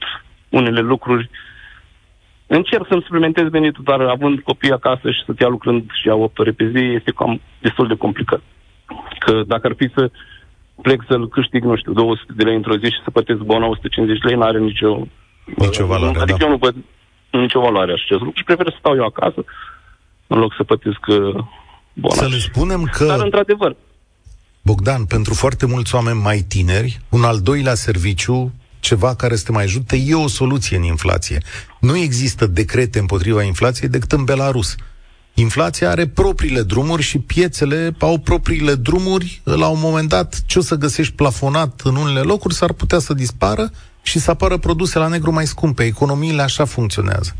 unele 0.49 0.79
lucruri. 0.79 1.29
Încerc 2.47 2.85
să-mi 2.89 3.01
suplimentez 3.01 3.47
venitul, 3.49 3.83
dar 3.83 4.01
având 4.01 4.39
copii 4.39 4.71
acasă 4.71 5.11
și 5.11 5.23
să-ți 5.25 5.41
ia 5.41 5.47
lucrând 5.47 5.83
și 6.01 6.07
iau 6.07 6.21
8 6.21 6.39
ore 6.39 6.51
pe 6.51 6.69
zi, 6.75 6.83
este 6.83 7.11
cam 7.11 7.41
destul 7.61 7.87
de 7.87 7.95
complicat. 7.95 8.41
Că 9.19 9.41
dacă 9.47 9.67
ar 9.67 9.73
fi 9.77 9.89
să 9.95 10.11
plec 10.81 11.03
să-l 11.07 11.29
câștig, 11.29 11.63
nu 11.63 11.75
știu, 11.75 11.93
200 11.93 12.33
de 12.35 12.43
lei 12.43 12.55
într-o 12.55 12.77
zi 12.77 12.85
și 12.85 13.03
să 13.03 13.11
plătesc 13.11 13.39
bona 13.39 13.65
150 13.65 14.23
lei, 14.23 14.35
n-are 14.35 14.59
nicio 14.59 15.07
Nicio 15.55 15.85
valoare, 15.85 16.19
Adică 16.19 16.37
da. 16.39 16.45
eu 16.45 16.51
nu 16.51 16.57
văd 16.57 16.75
nicio 17.31 17.59
valoare 17.59 17.91
așa 17.91 18.03
acest 18.05 18.19
lucru 18.19 18.37
și 18.37 18.43
prefer 18.43 18.65
să 18.69 18.75
stau 18.79 18.95
eu 18.95 19.05
acasă 19.05 19.45
în 20.27 20.39
loc 20.39 20.53
să 20.57 20.63
plătesc 20.63 21.07
uh, 21.07 21.43
bona. 21.93 22.13
Să 22.13 22.27
le 22.27 22.37
spunem 22.37 22.89
Dar, 22.99 23.17
că, 23.17 23.23
într-adevăr, 23.23 23.75
Bogdan, 24.67 25.05
pentru 25.05 25.33
foarte 25.33 25.65
mulți 25.65 25.95
oameni 25.95 26.19
mai 26.19 26.41
tineri, 26.41 27.01
un 27.09 27.23
al 27.23 27.39
doilea 27.39 27.75
serviciu, 27.75 28.53
ceva 28.79 29.15
care 29.15 29.35
să 29.35 29.43
te 29.43 29.51
mai 29.51 29.63
ajute, 29.63 29.95
e 29.95 30.13
o 30.13 30.27
soluție 30.27 30.77
în 30.77 30.83
inflație. 30.83 31.41
Nu 31.79 31.97
există 31.97 32.45
decrete 32.45 32.99
împotriva 32.99 33.43
inflației 33.43 33.89
decât 33.89 34.11
în 34.11 34.23
Belarus. 34.23 34.75
Inflația 35.33 35.89
are 35.89 36.07
propriile 36.07 36.61
drumuri 36.61 37.01
și 37.01 37.17
piețele 37.19 37.95
au 37.99 38.17
propriile 38.17 38.75
drumuri. 38.75 39.41
La 39.43 39.67
un 39.67 39.79
moment 39.79 40.09
dat, 40.09 40.41
ce 40.45 40.59
o 40.59 40.61
să 40.61 40.75
găsești 40.75 41.13
plafonat 41.13 41.81
în 41.83 41.95
unele 41.95 42.19
locuri 42.19 42.53
s-ar 42.53 42.73
putea 42.73 42.99
să 42.99 43.13
dispară 43.13 43.71
și 44.01 44.19
să 44.19 44.31
apară 44.31 44.57
produse 44.57 44.99
la 44.99 45.07
negru 45.07 45.31
mai 45.31 45.47
scumpe. 45.47 45.83
Economiile 45.83 46.41
așa 46.41 46.65
funcționează. 46.65 47.35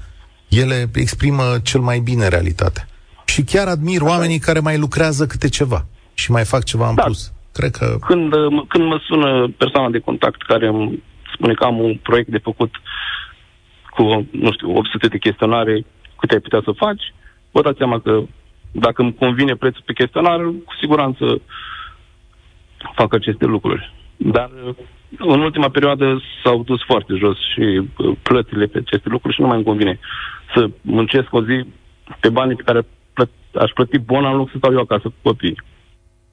Ele 0.47 0.89
exprimă 0.93 1.59
cel 1.63 1.79
mai 1.79 1.99
bine 1.99 2.27
realitatea. 2.27 2.87
Și 3.25 3.43
chiar 3.43 3.67
admir 3.67 4.01
oamenii 4.01 4.39
care 4.39 4.59
mai 4.59 4.77
lucrează 4.77 5.25
câte 5.25 5.47
ceva 5.49 5.85
și 6.17 6.31
mai 6.31 6.45
fac 6.45 6.63
ceva 6.63 6.89
în 6.89 6.95
Da. 6.95 7.03
plus. 7.03 7.31
Cred 7.53 7.71
că 7.71 7.97
când, 8.07 8.33
uh, 8.33 8.47
m- 8.55 8.67
când 8.67 8.83
mă 8.85 8.99
sună 9.07 9.47
persoana 9.57 9.89
de 9.89 9.99
contact 9.99 10.41
care 10.41 10.67
îmi 10.67 11.03
spune 11.33 11.53
că 11.53 11.63
am 11.63 11.79
un 11.79 11.95
proiect 11.97 12.29
de 12.29 12.37
făcut 12.37 12.71
cu, 13.89 14.03
nu 14.31 14.51
știu, 14.51 14.75
800 14.77 15.07
de 15.07 15.17
chestionare, 15.17 15.85
câte 16.19 16.33
ai 16.33 16.39
putea 16.39 16.61
să 16.63 16.71
faci, 16.71 17.13
vă 17.51 17.61
dați 17.61 17.77
seama 17.77 17.99
că 17.99 18.21
dacă 18.71 19.01
îmi 19.01 19.13
convine 19.15 19.55
prețul 19.55 19.81
pe 19.85 19.93
chestionar, 19.93 20.39
cu 20.45 20.73
siguranță 20.79 21.41
fac 22.95 23.13
aceste 23.13 23.45
lucruri. 23.45 23.93
Dar 24.17 24.49
uh, 24.67 24.75
în 25.17 25.41
ultima 25.41 25.69
perioadă 25.69 26.21
s-au 26.43 26.63
dus 26.63 26.83
foarte 26.83 27.13
jos 27.17 27.37
și 27.53 27.61
uh, 27.97 28.15
plățile 28.21 28.65
pe 28.65 28.77
aceste 28.85 29.09
lucruri 29.09 29.35
și 29.35 29.41
nu 29.41 29.47
mai 29.47 29.55
îmi 29.55 29.65
convine 29.65 29.99
să 30.55 30.69
muncesc 30.81 31.33
o 31.33 31.43
zi 31.43 31.65
pe 32.19 32.29
banii 32.29 32.55
pe 32.55 32.63
care 32.65 32.81
plăt- 33.13 33.55
aș 33.61 33.71
plăti 33.73 33.97
bona 33.97 34.29
în 34.29 34.37
loc 34.37 34.49
să 34.49 34.55
stau 34.57 34.71
eu 34.73 34.79
acasă 34.79 35.03
cu 35.07 35.13
copiii. 35.21 35.61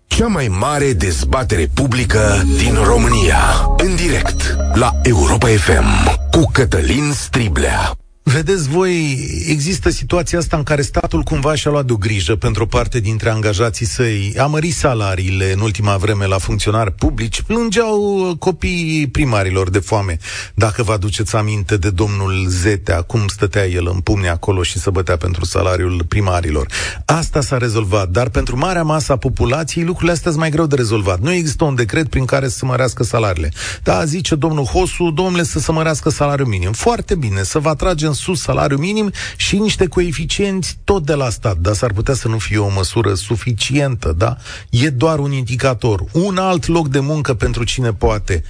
Cea 0.07 0.27
mai 0.27 0.49
mare 0.49 0.93
dezbatere 0.93 1.71
publică 1.75 2.43
din 2.57 2.75
România. 2.85 3.39
În 3.77 3.97
direct 3.97 4.57
la 4.75 4.93
Europa 5.03 5.49
FM 5.49 6.19
cu 6.31 6.51
Cătălin 6.53 7.13
Striblea. 7.13 7.97
Vedeți 8.27 8.69
voi, 8.69 9.13
există 9.49 9.91
situația 9.91 10.39
asta 10.39 10.57
în 10.57 10.63
care 10.63 10.83
statul 10.83 11.23
cumva 11.23 11.55
și-a 11.55 11.71
luat 11.71 11.85
de 11.85 11.93
o 11.93 11.97
grijă 11.97 12.37
pentru 12.37 12.63
o 12.63 12.67
parte 12.67 13.01
dintre 13.01 13.31
angajații 13.31 13.87
săi, 13.87 14.35
a 14.39 14.47
mărit 14.47 14.75
salariile 14.75 15.53
în 15.53 15.61
ultima 15.61 15.97
vreme 15.97 16.27
la 16.27 16.39
funcționari 16.39 16.93
publici, 16.93 17.43
plângeau 17.43 18.29
uh, 18.29 18.37
copiii 18.39 19.09
primarilor 19.09 19.71
de 19.71 19.79
foame. 19.79 20.19
Dacă 20.55 20.83
vă 20.83 20.93
aduceți 20.93 21.37
aminte 21.37 21.77
de 21.77 21.91
domnul 21.91 22.47
Zetea, 22.49 23.03
cum 23.03 23.27
stătea 23.27 23.67
el 23.67 23.87
în 23.95 24.01
pumne 24.01 24.29
acolo 24.29 24.63
și 24.63 24.79
se 24.79 24.91
bătea 24.91 25.17
pentru 25.17 25.45
salariul 25.45 26.05
primarilor. 26.09 26.67
Asta 27.05 27.41
s-a 27.41 27.59
rezolvat, 27.59 28.09
dar 28.09 28.29
pentru 28.29 28.59
marea 28.59 28.83
masă 28.83 29.13
a 29.13 29.17
populației 29.17 29.85
lucrurile 29.85 30.13
astea 30.13 30.31
sunt 30.31 30.43
mai 30.43 30.51
greu 30.51 30.67
de 30.67 30.77
rezolvat. 30.77 31.21
Nu 31.21 31.33
există 31.33 31.65
un 31.65 31.75
decret 31.75 32.09
prin 32.09 32.25
care 32.25 32.49
să 32.49 32.57
se 32.57 32.65
mărească 32.65 33.03
salariile. 33.03 33.53
Da, 33.83 34.05
zice 34.05 34.35
domnul 34.35 34.65
Hosu, 34.65 35.11
domnule, 35.11 35.43
să 35.43 35.59
se 35.59 35.73
mărească 35.73 36.11
salariul 36.11 36.49
minim. 36.49 36.73
Foarte 36.73 37.15
bine, 37.15 37.43
să 37.43 37.59
vă 37.59 37.69
atragem 37.69 38.13
sus 38.15 38.41
salariul 38.41 38.79
minim 38.79 39.13
și 39.37 39.59
niște 39.59 39.87
coeficienți 39.87 40.79
tot 40.85 41.05
de 41.05 41.15
la 41.15 41.31
stat, 41.31 41.57
dar 41.57 41.75
s-ar 41.75 41.93
putea 41.93 42.15
să 42.15 42.29
nu 42.29 42.39
fie 42.39 42.59
o 42.59 42.69
măsură 42.69 43.15
suficientă, 43.15 44.15
da? 44.19 44.37
E 44.71 44.91
doar 44.91 45.19
un 45.19 45.33
indicator. 45.33 46.05
Un 46.13 46.37
alt 46.37 46.67
loc 46.67 46.89
de 46.89 47.01
muncă 47.01 47.35
pentru 47.35 47.65
cine 47.65 47.93
poate. 47.93 48.43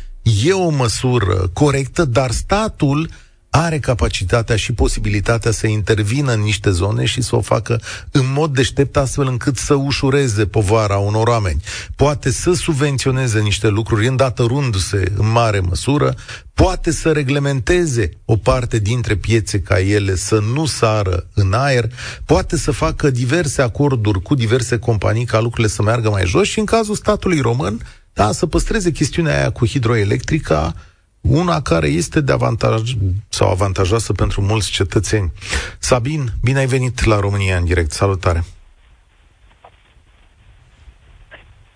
E 0.45 0.53
o 0.53 0.71
măsură 0.71 1.51
corectă, 1.53 2.05
dar 2.05 2.31
statul 2.31 3.09
are 3.57 3.79
capacitatea 3.79 4.57
și 4.57 4.73
posibilitatea 4.73 5.51
să 5.51 5.67
intervină 5.67 6.33
în 6.33 6.41
niște 6.41 6.71
zone 6.71 7.05
și 7.05 7.23
să 7.23 7.37
o 7.37 7.41
facă 7.41 7.81
în 8.11 8.33
mod 8.33 8.55
deștept 8.55 8.97
astfel 8.97 9.27
încât 9.27 9.57
să 9.57 9.75
ușureze 9.75 10.47
povara 10.47 10.97
unor 10.97 11.29
oameni. 11.29 11.63
Poate 11.97 12.31
să 12.31 12.53
subvenționeze 12.53 13.41
niște 13.41 13.69
lucruri 13.69 14.07
îndatorându-se 14.07 15.13
în 15.17 15.31
mare 15.31 15.61
măsură, 15.61 16.15
poate 16.55 16.91
să 16.91 17.13
reglementeze 17.13 18.11
o 18.25 18.37
parte 18.37 18.79
dintre 18.79 19.17
piețe 19.17 19.61
ca 19.61 19.81
ele 19.81 20.15
să 20.15 20.39
nu 20.39 20.67
sară 20.67 21.27
în 21.35 21.53
aer, 21.53 21.93
poate 22.25 22.57
să 22.57 22.71
facă 22.71 23.11
diverse 23.11 23.63
acorduri 23.63 24.23
cu 24.23 24.35
diverse 24.35 24.79
companii 24.79 25.25
ca 25.25 25.41
lucrurile 25.41 25.69
să 25.69 25.83
meargă 25.83 26.11
mai 26.11 26.27
jos 26.27 26.49
și 26.49 26.59
în 26.59 26.65
cazul 26.65 26.95
statului 26.95 27.41
român, 27.41 27.81
da, 28.13 28.33
să 28.33 28.47
păstreze 28.47 28.91
chestiunea 28.91 29.39
aia 29.39 29.51
cu 29.51 29.67
hidroelectrica, 29.67 30.75
una 31.21 31.63
care 31.63 31.87
este 31.87 32.21
de 32.21 32.33
avantaj 32.33 32.95
sau 33.29 33.51
avantajoasă 33.51 34.13
pentru 34.13 34.41
mulți 34.41 34.71
cetățeni. 34.71 35.33
Sabin, 35.79 36.33
bine 36.43 36.59
ai 36.59 36.67
venit 36.67 37.05
la 37.05 37.21
România 37.21 37.57
în 37.57 37.65
direct. 37.65 37.93
Salutare! 37.93 38.45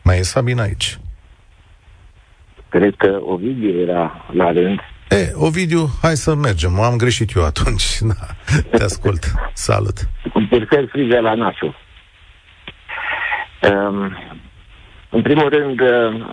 Mai 0.03 0.19
e 0.19 0.23
Sabina 0.23 0.63
aici. 0.63 0.99
Cred 2.69 2.95
că 2.97 3.19
Ovidiu 3.23 3.81
era 3.81 4.27
la 4.33 4.53
rând. 4.53 4.81
E, 5.09 5.31
Ovidiu, 5.35 5.87
hai 6.03 6.17
să 6.17 6.35
mergem. 6.35 6.81
Am 6.81 6.97
greșit 6.97 7.35
eu 7.37 7.45
atunci. 7.45 7.99
Da, 8.71 8.77
te 8.77 8.83
ascult. 8.83 9.25
Salut. 9.53 10.09
Prefer 10.49 10.89
frigă 10.89 11.21
la 11.21 11.35
nasul. 11.35 11.77
Um, 13.63 14.17
în 15.11 15.23
primul 15.23 15.49
rând, 15.49 15.81
uh, 15.81 16.27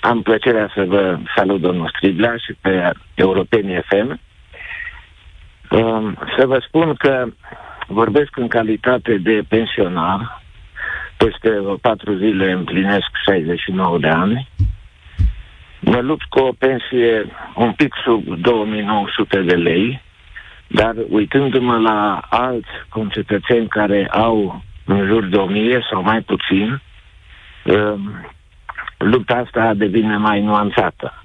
am 0.00 0.22
plăcerea 0.22 0.70
să 0.74 0.84
vă 0.88 1.18
salut, 1.36 1.60
domnul 1.60 1.92
Striblea, 1.96 2.34
și 2.36 2.56
pe 2.60 2.90
Europenii 3.14 3.82
FM. 3.88 4.20
Um, 5.70 6.18
să 6.38 6.46
vă 6.46 6.62
spun 6.66 6.94
că 6.94 7.26
vorbesc 7.86 8.36
în 8.36 8.48
calitate 8.48 9.16
de 9.16 9.42
pensionar. 9.48 10.42
Peste 11.16 11.50
patru 11.80 12.16
zile 12.16 12.52
împlinesc 12.52 13.08
69 13.24 13.98
de 13.98 14.08
ani. 14.08 14.48
Mă 15.80 16.00
lupt 16.00 16.24
cu 16.24 16.38
o 16.38 16.52
pensie 16.58 17.26
un 17.54 17.72
pic 17.72 17.94
sub 18.04 18.24
2900 18.36 19.40
de 19.40 19.54
lei, 19.54 20.02
dar 20.66 20.94
uitându-mă 21.08 21.78
la 21.78 22.20
alți 22.30 22.68
concetățeni 22.88 23.68
care 23.68 24.08
au 24.10 24.62
în 24.84 25.06
jur 25.06 25.24
de 25.24 25.36
1000 25.36 25.86
sau 25.90 26.02
mai 26.02 26.20
puțin, 26.20 26.80
um, 27.64 28.26
lupta 28.98 29.34
asta 29.34 29.74
devine 29.74 30.16
mai 30.16 30.40
nuanțată. 30.40 31.24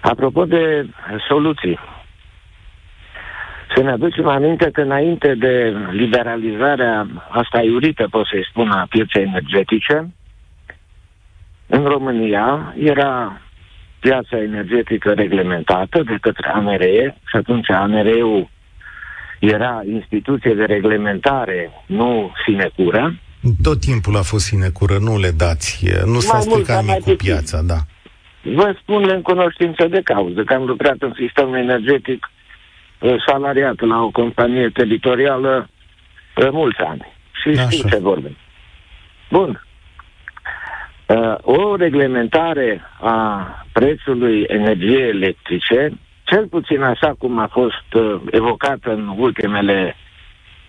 Apropo 0.00 0.44
de 0.44 0.86
soluții, 1.28 1.78
să 3.74 3.82
ne 3.82 3.90
aducem 3.90 4.26
aminte 4.26 4.70
că 4.70 4.80
înainte 4.80 5.34
de 5.34 5.76
liberalizarea 5.90 7.06
asta 7.28 7.62
iurită, 7.62 8.06
pot 8.10 8.26
să-i 8.26 8.46
spun, 8.50 8.70
a 8.70 8.86
pieței 8.88 9.22
energetice, 9.22 10.14
în 11.68 11.84
România 11.84 12.74
era 12.78 13.40
piața 14.00 14.42
energetică 14.42 15.12
reglementată 15.12 16.02
de 16.02 16.16
către 16.20 16.48
ANRE 16.48 17.16
și 17.26 17.36
atunci 17.36 17.70
ANRE-ul 17.70 18.50
era 19.40 19.82
instituție 19.92 20.54
de 20.54 20.64
reglementare, 20.64 21.70
nu 21.86 22.32
sinecură. 22.46 23.14
Tot 23.62 23.80
timpul 23.80 24.16
a 24.16 24.22
fost 24.22 24.44
sinecură, 24.44 24.96
nu 25.00 25.18
le 25.18 25.30
dați, 25.30 25.86
nu 26.04 26.18
s-a 26.18 26.40
stricat 26.40 26.84
nimic 26.84 27.02
cu 27.02 27.10
piața, 27.10 27.62
da. 27.62 27.78
Vă 28.42 28.76
spun 28.80 29.08
în 29.08 29.22
cunoștință 29.22 29.86
de 29.86 30.00
cauză, 30.04 30.42
că 30.44 30.54
am 30.54 30.64
lucrat 30.64 30.96
în 30.98 31.12
sistemul 31.16 31.56
energetic 31.56 32.30
uh, 32.98 33.14
salariat 33.26 33.80
la 33.80 34.02
o 34.02 34.10
companie 34.10 34.68
teritorială 34.68 35.68
uh, 36.36 36.48
mulți 36.50 36.78
ani. 36.78 37.06
Și 37.42 37.48
Așa. 37.48 37.68
știu 37.68 37.88
ce 37.88 37.98
vorbim. 37.98 38.36
Bun. 39.30 39.66
Uh, 41.08 41.34
o 41.42 41.76
reglementare 41.76 42.80
a 43.00 43.46
prețului 43.72 44.44
energiei 44.48 45.08
electrice, 45.08 45.98
cel 46.24 46.46
puțin 46.46 46.82
așa 46.82 47.14
cum 47.18 47.38
a 47.38 47.46
fost 47.46 47.94
uh, 47.94 48.20
evocat 48.30 48.78
în 48.82 49.14
ultimele 49.16 49.96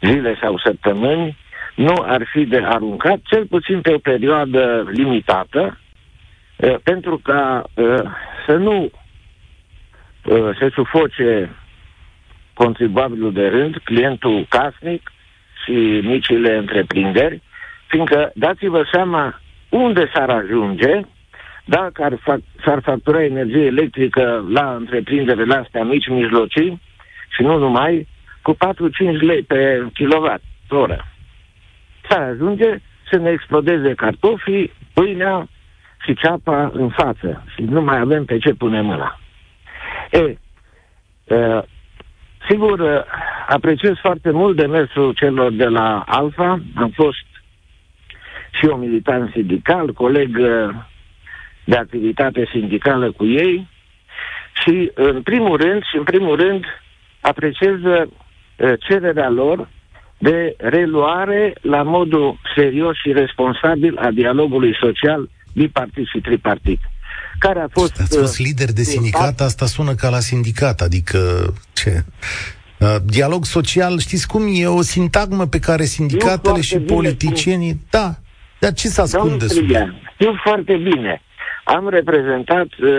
zile 0.01 0.37
sau 0.41 0.57
săptămâni, 0.57 1.37
nu 1.75 1.93
ar 2.05 2.27
fi 2.31 2.45
de 2.45 2.61
aruncat, 2.65 3.19
cel 3.23 3.45
puțin 3.45 3.81
pe 3.81 3.93
o 3.93 3.97
perioadă 3.97 4.89
limitată, 4.91 5.79
uh, 6.55 6.75
pentru 6.83 7.17
ca 7.23 7.63
uh, 7.73 8.01
să 8.47 8.55
nu 8.55 8.91
uh, 10.25 10.57
se 10.59 10.69
sufoce 10.73 11.55
contribuabilul 12.53 13.33
de 13.33 13.47
rând, 13.47 13.77
clientul 13.83 14.45
casnic 14.49 15.11
și 15.65 16.01
micile 16.03 16.57
întreprinderi, 16.57 17.41
fiindcă 17.87 18.31
dați-vă 18.35 18.85
seama 18.91 19.39
unde 19.69 20.11
s-ar 20.13 20.29
ajunge 20.29 21.01
dacă 21.65 22.03
ar 22.03 22.17
fac, 22.21 22.39
s-ar 22.65 22.81
factura 22.81 23.23
energie 23.23 23.65
electrică 23.65 24.45
la 24.49 24.75
întreprinderile 24.75 25.55
astea 25.55 25.83
mici, 25.83 26.07
mijlocii 26.07 26.81
și 27.29 27.41
nu 27.41 27.57
numai, 27.57 28.07
cu 28.41 28.53
4-5 28.53 28.57
lei 29.19 29.41
pe 29.41 29.87
kilowatt 29.93 30.43
oră. 30.69 31.05
S-ar 32.09 32.21
ajunge 32.21 32.77
să 33.11 33.17
ne 33.17 33.29
explodeze 33.29 33.93
cartofii, 33.93 34.71
pâinea 34.93 35.47
și 36.05 36.13
ceapa 36.13 36.71
în 36.73 36.89
față 36.89 37.43
și 37.55 37.61
nu 37.61 37.81
mai 37.81 37.99
avem 37.99 38.25
pe 38.25 38.37
ce 38.37 38.53
pune 38.53 38.81
mâna. 38.81 39.19
E, 40.11 40.37
uh, 41.23 41.61
sigur, 42.49 43.05
apreciez 43.47 43.93
foarte 44.01 44.31
mult 44.31 44.55
demersul 44.55 45.13
celor 45.13 45.51
de 45.51 45.65
la 45.65 46.03
Alfa. 46.07 46.59
Am 46.75 46.91
fost 46.95 47.28
și 48.51 48.65
eu 48.65 48.75
militant 48.75 49.31
sindical, 49.31 49.93
coleg 49.93 50.37
uh, 50.37 50.75
de 51.65 51.75
activitate 51.75 52.49
sindicală 52.51 53.11
cu 53.11 53.25
ei 53.25 53.67
și, 54.63 54.91
în 54.93 55.21
primul 55.21 55.57
rând, 55.57 55.81
și 55.81 55.97
în 55.97 56.03
primul 56.03 56.35
rând, 56.35 56.63
apreciez 57.21 57.79
uh, 57.83 58.07
cererea 58.87 59.29
lor 59.29 59.69
de 60.17 60.55
reluare 60.57 61.53
la 61.61 61.83
modul 61.83 62.39
serios 62.55 62.95
și 62.95 63.11
responsabil 63.11 63.97
a 63.97 64.11
dialogului 64.11 64.77
social 64.81 65.29
bipartit 65.53 66.07
și 66.07 66.19
tripartit. 66.21 66.79
Care 67.39 67.59
a 67.59 67.67
fost... 67.71 67.99
Ați 67.99 68.17
fost 68.17 68.39
uh, 68.39 68.45
lider 68.45 68.71
de 68.71 68.83
sindicat, 68.83 69.39
asta 69.41 69.65
sună 69.65 69.93
ca 69.93 70.09
la 70.09 70.19
sindicat, 70.19 70.81
adică 70.81 71.17
ce? 71.73 72.03
Uh, 72.79 72.95
dialog 73.05 73.45
social, 73.45 73.99
știți 73.99 74.27
cum 74.27 74.41
e 74.53 74.65
o 74.65 74.81
sintagmă 74.81 75.47
pe 75.47 75.59
care 75.59 75.83
sindicatele 75.83 76.61
și 76.61 76.77
politicienii... 76.79 77.71
Bine. 77.71 77.85
Da, 77.89 78.15
dar 78.59 78.73
ce 78.73 78.87
se 78.87 79.01
ascunde 79.01 79.47
sub 79.47 79.69
Știu 80.13 80.33
foarte 80.43 80.75
bine. 80.75 81.21
Am 81.63 81.89
reprezentat 81.89 82.67
uh, 82.81 82.89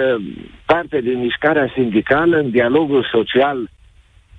parte 0.67 1.01
din 1.01 1.19
mișcarea 1.19 1.73
sindicală 1.75 2.37
în 2.37 2.51
dialogul 2.51 3.09
social 3.13 3.71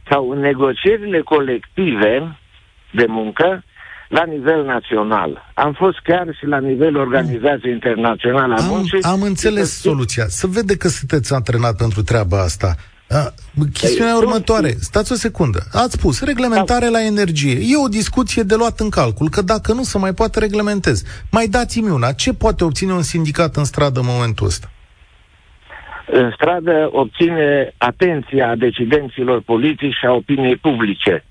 sau 0.10 0.30
în 0.30 0.40
negocierile 0.40 1.22
colective 1.22 2.38
de 2.92 3.06
muncă 3.08 3.64
la 4.08 4.24
nivel 4.24 4.66
național. 4.66 5.52
Am 5.54 5.74
fost 5.74 5.98
chiar 6.04 6.28
și 6.40 6.46
la 6.46 6.60
nivel 6.60 6.96
organizației 6.98 7.74
internaționale 7.74 8.54
a 8.54 8.66
muncii. 8.66 9.02
Am 9.02 9.22
înțeles 9.22 9.80
soluția. 9.82 10.26
Să 10.28 10.48
vede 10.48 10.76
că 10.78 10.88
sunteți 10.88 11.34
antrenat 11.34 11.76
pentru 11.76 12.02
treaba 12.02 12.42
asta. 12.42 12.76
A, 13.13 13.34
chestiunea 13.74 14.13
păi, 14.13 14.24
următoare, 14.24 14.69
stați 14.69 15.12
o 15.12 15.15
secundă. 15.15 15.60
Ați 15.74 15.91
spus 15.91 16.24
reglementare 16.24 16.89
la 16.89 17.04
energie. 17.04 17.52
E 17.52 17.84
o 17.86 17.88
discuție 17.88 18.43
de 18.43 18.56
luat 18.56 18.80
în 18.80 18.89
calcul, 18.89 19.30
că 19.30 19.41
dacă 19.41 19.74
nu 19.74 19.82
se 19.82 19.97
mai 19.97 20.13
poate 20.13 20.39
reglementez. 20.39 21.04
Mai 21.32 21.47
dați-mi 21.47 21.89
una. 21.89 22.12
Ce 22.12 22.34
poate 22.34 22.63
obține 22.63 22.93
un 22.93 23.02
sindicat 23.02 23.56
în 23.56 23.63
stradă 23.63 24.00
în 24.00 24.06
momentul 24.10 24.45
ăsta? 24.45 24.71
În 26.06 26.32
stradă 26.36 26.89
obține 26.91 27.74
atenția 27.78 28.56
decidenților 28.56 29.41
politici 29.41 29.93
și 30.00 30.06
a 30.06 30.12
opiniei 30.12 30.56
publice. 30.56 31.24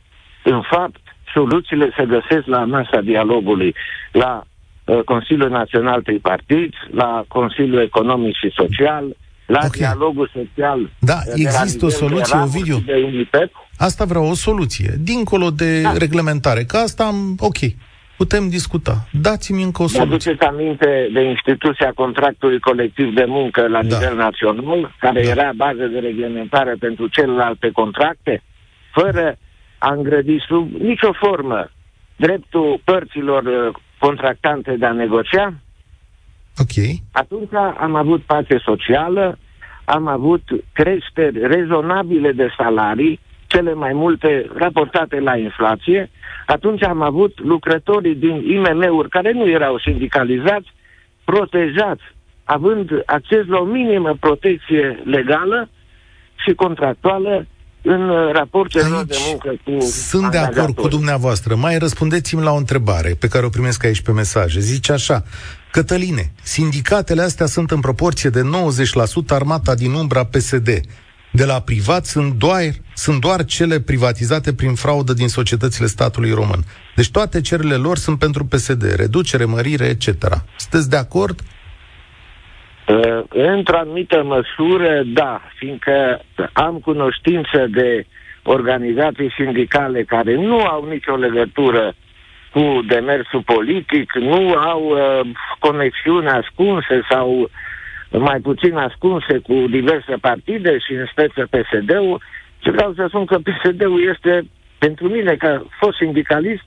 În 0.45 0.63
fapt, 0.71 1.01
soluțiile 1.35 1.93
se 1.97 2.07
găsesc 2.07 2.47
la 2.47 2.65
masa 2.65 3.01
dialogului, 3.01 3.75
la 4.13 4.43
uh, 4.85 5.03
Consiliul 5.05 5.51
Național 5.51 6.03
Tripartit, 6.03 6.75
la 6.91 7.25
Consiliul 7.29 7.81
Economic 7.81 8.35
și 8.35 8.53
Social, 8.55 9.17
la 9.51 9.61
okay. 9.65 9.71
dialogul 9.79 10.31
social. 10.35 10.91
Da, 10.99 11.19
există 11.35 11.85
o 11.85 11.89
soluție, 11.89 12.39
Ovidiu. 12.39 12.85
Asta 13.77 14.05
vreau, 14.05 14.29
o 14.29 14.35
soluție. 14.35 14.95
Dincolo 14.99 15.51
de 15.51 15.81
da. 15.81 15.93
reglementare, 15.93 16.63
că 16.65 16.77
asta 16.77 17.05
am... 17.05 17.37
Ok, 17.39 17.59
putem 18.17 18.49
discuta. 18.49 19.09
Dați-mi 19.13 19.63
încă 19.63 19.83
o 19.83 19.87
soluție. 19.87 20.05
Mă 20.05 20.17
duceți 20.17 20.45
aminte 20.45 21.09
de 21.13 21.23
instituția 21.23 21.93
contractului 21.95 22.59
colectiv 22.59 23.15
de 23.15 23.25
muncă 23.27 23.61
la 23.69 23.83
da. 23.83 23.97
nivel 23.97 24.17
național, 24.17 24.95
care 24.99 25.23
da. 25.23 25.31
era 25.31 25.51
bază 25.57 25.85
de 25.93 25.99
reglementare 25.99 26.75
pentru 26.81 27.07
celelalte 27.07 27.71
contracte, 27.71 28.43
fără 28.93 29.37
a 29.79 29.93
îngrădi 29.93 30.37
sub 30.49 30.71
nicio 30.81 31.13
formă 31.13 31.71
dreptul 32.17 32.81
părților 32.85 33.43
uh, 33.45 33.75
contractante 33.99 34.77
de 34.79 34.87
a 34.87 34.93
negocia, 34.93 35.55
Ok. 36.59 36.85
Atunci 37.13 37.53
am 37.79 37.95
avut 37.95 38.23
pace 38.23 38.57
socială, 38.65 39.39
am 39.85 40.07
avut 40.07 40.43
creșteri 40.73 41.47
rezonabile 41.47 42.33
de 42.33 42.49
salarii, 42.57 43.21
cele 43.47 43.75
mai 43.75 43.93
multe 43.93 44.47
raportate 44.55 45.21
la 45.21 45.37
inflație. 45.37 46.11
Atunci 46.47 46.85
am 46.85 47.03
avut 47.03 47.41
lucrătorii 47.41 48.15
din 48.15 48.37
IMM-uri 48.55 49.09
care 49.09 49.33
nu 49.33 49.49
erau 49.49 49.79
sindicalizați, 49.79 50.69
protejați, 51.25 52.03
având 52.45 52.91
acces 53.07 53.47
la 53.47 53.59
o 53.59 53.65
minimă 53.65 54.17
protecție 54.21 55.03
legală 55.05 55.69
și 56.45 56.55
contractuală 56.55 57.47
în 57.83 58.33
raportul 58.33 59.05
de 59.07 59.17
muncă 59.29 59.55
cu 59.65 59.81
Sunt 59.81 60.31
de 60.31 60.39
acord 60.39 60.75
cu 60.75 60.89
dumneavoastră. 60.89 61.55
Mai 61.55 61.79
răspundeți-mi 61.79 62.43
la 62.43 62.53
o 62.53 62.57
întrebare 62.57 63.17
pe 63.21 63.29
care 63.29 63.47
o 63.47 63.49
primesc 63.49 63.85
aici 63.85 64.01
pe 64.01 64.13
mesaje. 64.13 64.61
Zice 64.61 64.93
așa, 64.93 65.25
Cătăline, 65.71 66.33
sindicatele 66.43 67.23
astea 67.23 67.47
sunt 67.47 67.71
în 67.71 67.81
proporție 67.81 68.31
de 68.31 68.41
90% 68.43 69.29
armata 69.29 69.75
din 69.75 69.93
umbra 69.93 70.25
PSD. 70.25 70.69
de 71.33 71.45
la 71.45 71.61
privat 71.61 72.05
sunt 72.05 72.33
doar, 72.33 72.63
sunt 72.95 73.21
doar 73.21 73.45
cele 73.45 73.81
privatizate 73.81 74.55
prin 74.55 74.75
fraudă 74.75 75.13
din 75.13 75.29
societățile 75.29 75.87
statului 75.87 76.31
român. 76.31 76.61
Deci 76.97 77.11
toate 77.11 77.41
cererile 77.41 77.75
lor 77.75 77.97
sunt 77.97 78.19
pentru 78.19 78.45
PSD, 78.45 78.95
reducere, 78.97 79.45
mărire, 79.45 79.85
etc. 79.85 80.07
Sunteți 80.57 80.91
de 80.91 80.97
acord? 80.97 81.41
Uh, 82.89 83.23
într-o 83.29 83.79
anumită 83.79 84.23
măsură, 84.23 85.03
da, 85.05 85.41
fiindcă 85.59 86.21
am 86.53 86.79
cunoștință 86.79 87.67
de 87.71 88.07
organizații 88.43 89.33
sindicale 89.37 90.03
care 90.03 90.35
nu 90.35 90.61
au 90.61 90.89
nicio 90.89 91.15
legătură 91.15 91.95
cu 92.53 92.81
demersul 92.89 93.43
politic, 93.43 94.15
nu 94.15 94.53
au 94.53 94.83
uh, 94.83 95.21
conexiuni 95.59 96.27
ascunse 96.29 97.01
sau 97.11 97.51
mai 98.11 98.41
puțin 98.41 98.77
ascunse 98.77 99.39
cu 99.39 99.65
diverse 99.71 100.15
partide 100.21 100.79
și 100.79 100.93
în 100.93 101.07
speță 101.11 101.47
PSD-ul. 101.51 102.23
Ce 102.59 102.71
vreau 102.71 102.93
să 102.95 103.05
spun 103.09 103.25
că 103.25 103.39
PSD-ul 103.39 104.09
este, 104.15 104.43
pentru 104.79 105.09
mine, 105.09 105.35
ca 105.35 105.67
fost 105.79 105.97
sindicalist, 105.97 106.63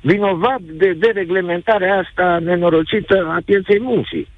vinovat 0.00 0.60
de 0.60 0.92
dereglementarea 0.92 1.98
asta 1.98 2.38
nenorocită 2.42 3.26
a 3.36 3.38
pieței 3.44 3.80
muncii. 3.80 4.28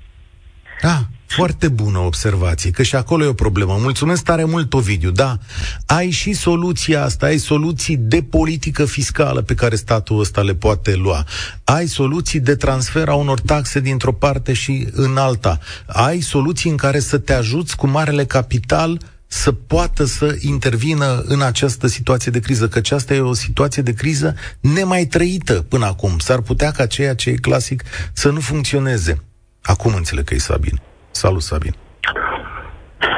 Da, 0.82 0.98
foarte 1.26 1.68
bună 1.68 1.98
observație, 1.98 2.70
că 2.70 2.82
și 2.82 2.96
acolo 2.96 3.24
e 3.24 3.26
o 3.26 3.32
problemă. 3.32 3.76
Mulțumesc 3.80 4.22
tare 4.22 4.44
mult, 4.44 4.74
Ovidiu. 4.74 5.10
Da, 5.10 5.38
ai 5.86 6.10
și 6.10 6.32
soluția 6.32 7.04
asta, 7.04 7.26
ai 7.26 7.38
soluții 7.38 7.96
de 7.96 8.22
politică 8.22 8.84
fiscală 8.84 9.42
pe 9.42 9.54
care 9.54 9.76
statul 9.76 10.20
ăsta 10.20 10.40
le 10.40 10.54
poate 10.54 10.94
lua. 10.94 11.24
Ai 11.64 11.86
soluții 11.86 12.40
de 12.40 12.54
transfer 12.54 13.08
a 13.08 13.14
unor 13.14 13.40
taxe 13.40 13.80
dintr-o 13.80 14.12
parte 14.12 14.52
și 14.52 14.88
în 14.92 15.16
alta. 15.16 15.58
Ai 15.86 16.20
soluții 16.20 16.70
în 16.70 16.76
care 16.76 17.00
să 17.00 17.18
te 17.18 17.32
ajuți 17.32 17.76
cu 17.76 17.86
marele 17.86 18.24
capital 18.24 19.00
să 19.26 19.52
poată 19.52 20.04
să 20.04 20.36
intervină 20.40 21.22
în 21.26 21.42
această 21.42 21.86
situație 21.86 22.30
de 22.30 22.40
criză, 22.40 22.68
că 22.68 22.78
aceasta 22.78 23.14
e 23.14 23.20
o 23.20 23.32
situație 23.32 23.82
de 23.82 23.92
criză 23.92 24.34
nemai 24.60 25.04
trăită 25.04 25.52
până 25.68 25.86
acum. 25.86 26.18
S-ar 26.18 26.40
putea 26.40 26.70
ca 26.70 26.86
ceea 26.86 27.14
ce 27.14 27.30
e 27.30 27.34
clasic 27.34 27.82
să 28.12 28.30
nu 28.30 28.40
funcționeze. 28.40 29.22
Acum 29.62 29.94
înțeleg 29.94 30.24
că 30.24 30.34
e 30.34 30.38
Sabin. 30.38 30.80
Salut, 31.22 31.42
Sabin. 31.42 31.74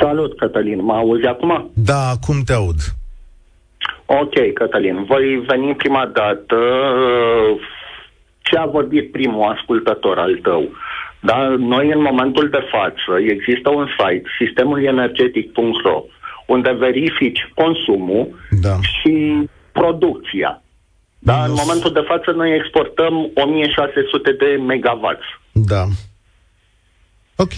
Salut, 0.00 0.38
Cătălin. 0.38 0.84
Mă 0.84 0.92
auzi 0.92 1.26
acum? 1.26 1.70
Da, 1.74 2.08
acum 2.08 2.42
te 2.42 2.52
aud. 2.52 2.80
Ok, 4.06 4.34
Cătălin. 4.54 5.04
Voi 5.04 5.44
veni 5.46 5.74
prima 5.74 6.06
dată 6.06 6.56
ce 8.38 8.56
a 8.56 8.66
vorbit 8.66 9.12
primul 9.12 9.54
ascultător 9.56 10.18
al 10.18 10.38
tău. 10.42 10.68
Da, 11.20 11.38
noi 11.58 11.92
în 11.92 12.00
momentul 12.00 12.48
de 12.48 12.62
față 12.70 13.10
există 13.34 13.70
un 13.70 13.86
site, 13.98 14.28
sistemulenergetic.ro, 14.38 16.04
unde 16.46 16.72
verifici 16.72 17.52
consumul 17.54 18.24
da. 18.50 18.74
și 18.80 19.14
producția. 19.72 20.62
Da, 21.18 21.44
în 21.44 21.52
momentul 21.52 21.92
de 21.92 22.04
față 22.06 22.30
noi 22.30 22.54
exportăm 22.54 23.14
1600 23.34 24.32
de 24.32 24.62
megawatts. 24.66 25.26
Da. 25.52 25.84
Ok. 27.36 27.54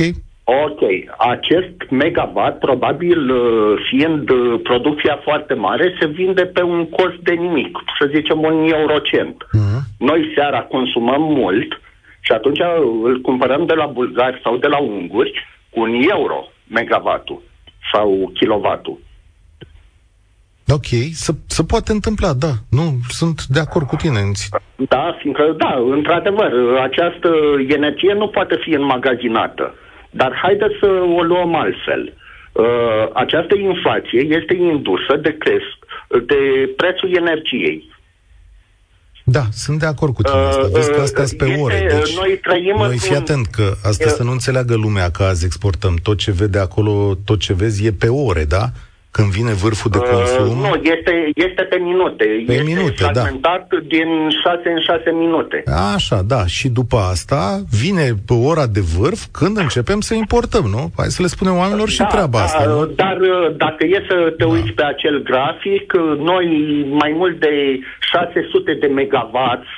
Ok, 0.53 0.81
acest 1.19 1.91
megawatt, 1.91 2.59
probabil 2.59 3.31
uh, 3.31 3.79
fiind 3.89 4.31
uh, 4.31 4.61
producția 4.63 5.21
foarte 5.23 5.55
mare, 5.55 5.97
se 6.01 6.07
vinde 6.07 6.45
pe 6.45 6.63
un 6.63 6.89
cost 6.89 7.19
de 7.23 7.33
nimic, 7.33 7.79
să 7.99 8.11
zicem 8.15 8.39
un 8.41 8.73
eurocent. 8.73 9.37
Uh-huh. 9.45 9.81
Noi 9.99 10.33
seara 10.35 10.61
consumăm 10.61 11.23
mult 11.23 11.81
și 12.21 12.33
atunci 12.33 12.59
îl 13.03 13.21
cumpărăm 13.21 13.67
de 13.67 13.75
la 13.75 13.87
bulgari 13.87 14.41
sau 14.43 14.57
de 14.57 14.67
la 14.67 14.79
unguri 14.79 15.47
cu 15.71 15.81
un 15.81 15.93
euro 16.09 16.49
megawattul 16.67 17.43
sau 17.93 18.31
kilowattul. 18.35 18.99
Ok, 20.69 20.89
să, 21.13 21.33
să 21.47 21.63
poate 21.63 21.93
întâmpla, 21.93 22.33
da. 22.33 22.53
Nu, 22.71 22.85
sunt 23.09 23.45
de 23.45 23.61
acord 23.61 23.87
cu 23.87 23.97
tine. 23.97 24.21
Da, 24.89 25.17
fiindcă, 25.19 25.55
da, 25.57 25.83
într-adevăr, 25.91 26.53
această 26.83 27.31
energie 27.69 28.13
nu 28.13 28.29
poate 28.29 28.57
fi 28.63 28.71
înmagazinată. 28.71 29.75
Dar 30.11 30.38
haideți 30.42 30.75
să 30.81 30.87
o 31.16 31.23
luăm 31.23 31.55
altfel. 31.55 32.12
Uh, 32.53 33.09
această 33.12 33.55
inflație 33.55 34.20
este 34.20 34.55
indusă 34.55 35.16
de, 35.23 35.37
cresc, 35.38 35.79
de 36.27 36.70
prețul 36.77 37.16
energiei. 37.16 37.88
Da, 39.25 39.42
sunt 39.53 39.79
de 39.79 39.87
acord 39.87 40.14
cu 40.14 40.23
tine 40.23 40.37
asta. 40.37 40.68
Vezi 40.73 40.92
că 40.92 41.01
asta 41.01 41.23
pe 41.38 41.44
este, 41.44 41.61
ore. 41.61 41.87
Deci 41.88 42.16
noi 42.16 42.38
trăim 42.42 42.77
noi 42.77 42.99
fii 42.99 43.16
atent 43.16 43.46
că 43.46 43.75
asta 43.85 44.09
să 44.09 44.23
nu 44.23 44.31
înțeleagă 44.31 44.75
lumea 44.75 45.11
că 45.11 45.23
azi 45.23 45.44
exportăm. 45.44 45.94
Tot 46.03 46.18
ce 46.18 46.33
vede 46.33 46.59
acolo, 46.59 47.14
tot 47.25 47.38
ce 47.38 47.53
vezi 47.53 47.87
e 47.87 47.92
pe 47.92 48.09
ore, 48.09 48.44
da? 48.44 48.64
Când 49.11 49.29
vine 49.29 49.53
vârful 49.53 49.90
de 49.90 49.99
uh, 50.01 50.09
consum? 50.12 50.59
Uh, 50.59 50.68
nu, 50.68 50.75
este, 50.75 51.31
este 51.35 51.62
pe 51.62 51.77
minute. 51.77 52.25
Pe 52.46 52.53
este 52.53 52.62
minute, 52.62 52.94
da. 52.99 53.11
fragmentat 53.11 53.68
da. 53.68 53.79
din 53.88 54.09
6 54.44 54.61
în 54.64 54.81
6 54.81 55.11
minute. 55.11 55.62
Așa, 55.94 56.23
da. 56.23 56.46
Și 56.46 56.68
după 56.68 56.96
asta 56.96 57.62
vine 57.83 58.05
pe 58.27 58.33
ora 58.33 58.66
de 58.66 58.81
vârf 58.81 59.25
când 59.33 59.57
începem 59.57 60.01
să 60.01 60.14
importăm, 60.14 60.64
nu? 60.64 60.90
Hai 60.96 61.07
să 61.07 61.23
le 61.23 61.29
spunem 61.29 61.57
oamenilor 61.57 61.88
și 61.88 61.99
da, 61.99 62.05
treaba 62.05 62.38
da, 62.38 62.44
asta, 62.44 62.64
nu? 62.64 62.87
Dar 62.87 63.16
uh, 63.20 63.57
dacă 63.57 63.85
e 63.85 64.05
să 64.09 64.35
te 64.37 64.44
da. 64.44 64.51
uiți 64.51 64.73
pe 64.73 64.85
acel 64.85 65.23
grafic, 65.23 65.92
uh, 65.96 66.18
noi 66.18 66.46
mai 66.90 67.12
mult 67.16 67.40
de 67.40 67.79
600 68.01 68.75
de 68.81 68.87
megawatts 68.87 69.68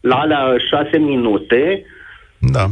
la 0.00 0.16
alea 0.16 0.54
6 0.70 0.98
minute, 0.98 1.84
da. 2.38 2.66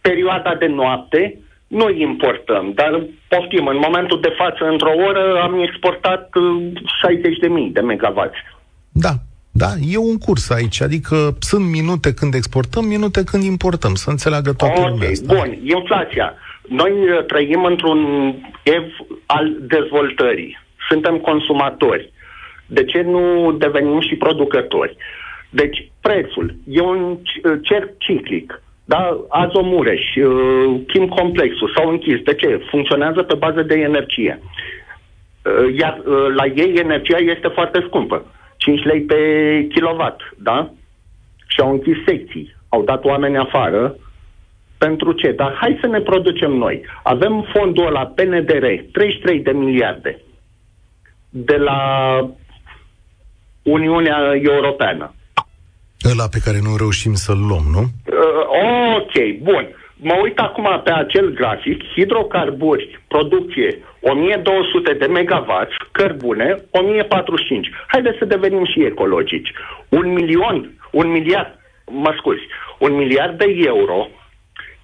perioada 0.00 0.54
de 0.58 0.66
noapte, 0.66 1.41
noi 1.80 2.00
importăm, 2.00 2.72
dar 2.74 3.02
poftim, 3.28 3.66
în 3.66 3.80
momentul 3.86 4.20
de 4.20 4.34
față, 4.36 4.64
într-o 4.64 4.92
oră, 5.08 5.40
am 5.42 5.60
exportat 5.60 6.28
60.000 6.28 7.50
uh, 7.50 7.68
de 7.72 7.80
megawatts. 7.80 8.36
Da, 8.92 9.12
da, 9.50 9.70
e 9.92 9.96
un 9.96 10.18
curs 10.18 10.50
aici, 10.50 10.80
adică 10.82 11.36
sunt 11.40 11.64
minute 11.70 12.14
când 12.14 12.34
exportăm, 12.34 12.84
minute 12.84 13.24
când 13.24 13.42
importăm, 13.42 13.94
să 13.94 14.10
înțeleagă 14.10 14.52
toată 14.52 14.78
okay, 14.78 14.90
lumea 14.90 15.08
asta. 15.08 15.34
Bun, 15.34 15.58
inflația. 15.62 16.34
Noi 16.68 16.92
uh, 16.92 17.24
trăim 17.26 17.64
într-un 17.64 18.00
ev 18.62 18.84
al 19.26 19.56
dezvoltării. 19.60 20.58
Suntem 20.88 21.18
consumatori. 21.18 22.12
De 22.66 22.84
ce 22.84 23.02
nu 23.02 23.52
devenim 23.52 24.00
și 24.00 24.14
producători? 24.14 24.96
Deci, 25.50 25.90
prețul 26.00 26.56
e 26.66 26.80
un 26.80 27.02
uh, 27.10 27.52
cerc 27.62 27.98
ciclic. 27.98 28.61
Da, 28.84 29.16
Azomureș, 29.28 30.14
uh, 30.16 30.80
Kim 30.86 31.08
Complexul 31.08 31.72
s-au 31.76 31.90
închis. 31.90 32.22
De 32.22 32.34
ce? 32.34 32.60
Funcționează 32.70 33.22
pe 33.22 33.34
bază 33.34 33.62
de 33.62 33.74
energie. 33.74 34.42
Uh, 34.42 35.78
iar 35.78 36.02
uh, 36.04 36.34
la 36.34 36.46
ei 36.46 36.74
energia 36.74 37.16
este 37.18 37.48
foarte 37.48 37.84
scumpă. 37.86 38.24
5 38.56 38.84
lei 38.84 39.00
pe 39.00 39.16
kilowatt, 39.68 40.20
da? 40.38 40.70
Și 41.46 41.60
au 41.60 41.70
închis 41.70 41.96
secții. 42.06 42.54
Au 42.68 42.82
dat 42.82 43.04
oameni 43.04 43.36
afară. 43.36 43.96
Pentru 44.78 45.12
ce? 45.12 45.32
Dar 45.32 45.56
hai 45.60 45.78
să 45.80 45.86
ne 45.86 46.00
producem 46.00 46.50
noi. 46.50 46.84
Avem 47.02 47.46
fondul 47.54 47.86
ăla 47.86 48.06
PNDR, 48.06 48.66
33 48.92 49.40
de 49.40 49.50
miliarde 49.50 50.20
de 51.32 51.56
la 51.56 51.78
Uniunea 53.62 54.18
Europeană. 54.42 55.14
Ăla 56.10 56.28
pe 56.28 56.38
care 56.44 56.58
nu 56.60 56.76
reușim 56.76 57.14
să-l 57.14 57.38
luăm, 57.38 57.64
nu? 57.70 57.84
Uh, 59.14 59.22
ok, 59.22 59.42
bun. 59.42 59.68
Mă 59.96 60.18
uit 60.22 60.38
acum 60.38 60.80
pe 60.84 60.92
acel 60.92 61.32
grafic, 61.32 61.84
hidrocarburi, 61.94 63.00
producție 63.08 63.78
1200 64.00 64.92
de 64.92 65.06
megawatts, 65.06 65.74
cărbune 65.92 66.56
1045. 66.70 67.70
Haideți 67.86 68.18
să 68.18 68.24
devenim 68.24 68.64
și 68.64 68.84
ecologici. 68.84 69.52
Un 69.88 70.12
milion, 70.12 70.70
un 70.90 71.10
miliard, 71.10 71.58
mă 71.86 72.14
scuzi, 72.18 72.40
un 72.78 72.92
miliard 72.94 73.38
de 73.38 73.54
euro 73.64 74.08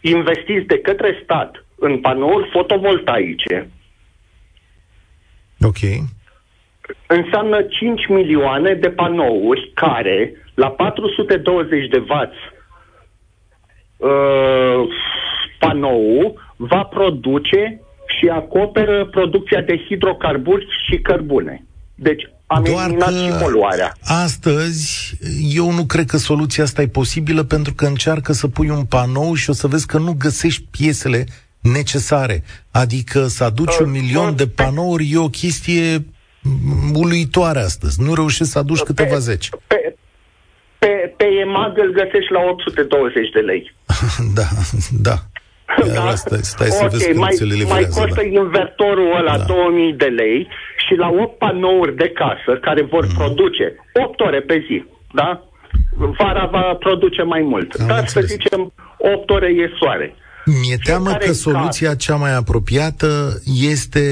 investiți 0.01 0.67
de 0.67 0.79
către 0.79 1.21
stat 1.23 1.64
în 1.79 1.99
panouri 2.01 2.49
fotovoltaice. 2.53 3.71
Ok. 5.61 5.79
Înseamnă 7.07 7.62
5 7.62 8.07
milioane 8.09 8.75
de 8.75 8.91
panouri 8.91 9.71
care 9.75 10.33
la 10.55 10.71
420 10.71 11.88
de 11.88 11.99
W 11.99 12.31
uh, 13.99 14.89
panou 15.59 16.39
va 16.57 16.83
produce 16.83 17.81
și 18.19 18.29
acoperă 18.29 19.07
producția 19.07 19.61
de 19.61 19.85
hidrocarburi 19.89 20.67
și 20.87 20.99
cărbune. 20.99 21.65
Deci 21.95 22.23
am 22.47 22.63
Doar 22.65 22.85
eliminat 22.85 23.15
și 23.15 23.43
poluarea. 23.43 23.93
Astăzi, 24.03 25.15
eu 25.55 25.71
nu 25.71 25.85
cred 25.85 26.07
că 26.07 26.17
soluția 26.17 26.65
asta 26.65 26.83
e 26.83 26.89
posibilă 26.89 27.43
pentru 27.43 27.75
că 27.75 27.87
încearcă 27.87 28.33
să 28.33 28.49
pui 28.49 28.69
un 28.69 28.85
panou 28.85 29.35
și 29.35 29.51
o 29.51 29.53
să 29.53 29.67
vezi 29.67 29.87
că 29.87 29.99
nu 29.99 30.15
găsești 30.19 30.65
piesele 30.71 31.27
necesare. 31.61 32.43
Adică 32.71 33.27
să 33.27 33.45
aduci 33.45 33.75
uh, 33.75 33.81
un 33.81 33.91
milion 33.91 34.29
uh, 34.29 34.35
de 34.37 34.47
panouri 34.47 35.11
e 35.13 35.19
o 35.19 35.29
chestie 35.29 36.05
uluitoare 36.95 37.59
astăzi. 37.59 38.03
Nu 38.03 38.15
reușești 38.15 38.53
să 38.53 38.59
aduci 38.59 38.81
câteva 38.81 39.15
pe, 39.15 39.19
zeci. 39.19 39.49
Pe, 39.67 39.97
pe, 40.79 41.14
pe 41.17 41.27
EMAG 41.45 41.79
îl 41.79 41.93
găsești 41.93 42.33
la 42.33 42.41
820 42.41 43.31
de 43.31 43.41
lei. 43.41 43.75
da, 44.38 44.49
da. 45.09 45.17
da? 45.95 46.14
Stai, 46.14 46.38
stai 46.43 46.69
să 46.69 46.85
okay, 46.85 46.88
vezi 46.93 47.11
cum 47.11 47.19
mai, 47.19 47.35
ți 47.35 47.45
le 47.45 47.55
livrează, 47.55 47.99
mai 47.99 48.05
costă 48.05 48.23
da. 48.23 48.41
invertorul 48.41 49.17
ăla 49.19 49.37
da. 49.38 49.45
2000 49.45 49.93
de 49.93 50.11
lei 50.21 50.49
și 50.87 50.95
la 50.95 51.09
8 51.09 51.38
panouri 51.38 51.97
de 51.97 52.09
casă 52.21 52.59
care 52.61 52.83
vor 52.83 53.05
mm. 53.07 53.14
produce 53.19 53.67
8 54.05 54.21
ore 54.21 54.41
pe 54.41 54.64
zi, 54.67 54.85
da? 55.12 55.43
Vara 56.19 56.49
va 56.53 56.77
produce 56.79 57.23
mai 57.23 57.41
mult. 57.41 57.75
Am 57.81 57.87
Dar 57.87 57.99
înțeles. 57.99 58.29
să 58.29 58.37
zicem 58.37 58.73
8 58.99 59.31
ore 59.31 59.47
e 59.47 59.71
soare. 59.79 60.14
Mi-e 60.45 60.77
teamă 60.85 61.11
că 61.12 61.33
soluția 61.33 61.95
cea 61.95 62.17
mai 62.17 62.35
apropiată 62.35 63.41
este 63.71 64.05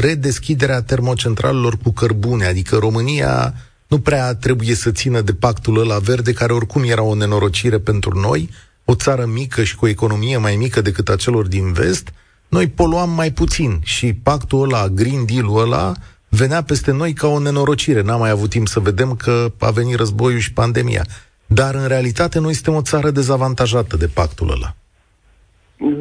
redeschiderea 0.00 0.82
termocentralelor 0.82 1.74
cu 1.82 1.92
cărbune, 1.92 2.46
adică 2.46 2.76
România 2.76 3.52
nu 3.88 3.98
prea 3.98 4.34
trebuie 4.34 4.74
să 4.74 4.90
țină 4.90 5.20
de 5.20 5.32
pactul 5.34 5.78
ăla 5.78 5.98
verde, 5.98 6.32
care 6.32 6.52
oricum 6.52 6.82
era 6.84 7.02
o 7.02 7.14
nenorocire 7.14 7.78
pentru 7.78 8.18
noi, 8.18 8.48
o 8.84 8.94
țară 8.94 9.24
mică 9.26 9.62
și 9.62 9.76
cu 9.76 9.84
o 9.84 9.88
economie 9.88 10.36
mai 10.36 10.56
mică 10.56 10.80
decât 10.80 11.08
a 11.08 11.16
celor 11.16 11.46
din 11.46 11.72
vest, 11.72 12.12
noi 12.48 12.68
poluam 12.68 13.10
mai 13.10 13.30
puțin 13.30 13.78
și 13.84 14.14
pactul 14.14 14.62
ăla, 14.62 14.88
Green 14.88 15.24
Deal-ul 15.26 15.60
ăla, 15.60 15.92
venea 16.28 16.62
peste 16.62 16.92
noi 16.92 17.12
ca 17.12 17.26
o 17.26 17.38
nenorocire. 17.38 18.02
N-am 18.02 18.18
mai 18.18 18.30
avut 18.30 18.50
timp 18.50 18.66
să 18.66 18.80
vedem 18.80 19.14
că 19.14 19.46
a 19.60 19.70
venit 19.70 19.96
războiul 19.96 20.38
și 20.38 20.52
pandemia. 20.52 21.04
Dar, 21.46 21.74
în 21.74 21.86
realitate, 21.88 22.40
noi 22.40 22.52
suntem 22.52 22.74
o 22.74 22.82
țară 22.82 23.10
dezavantajată 23.10 23.96
de 23.96 24.06
pactul 24.14 24.50
ăla. 24.50 24.74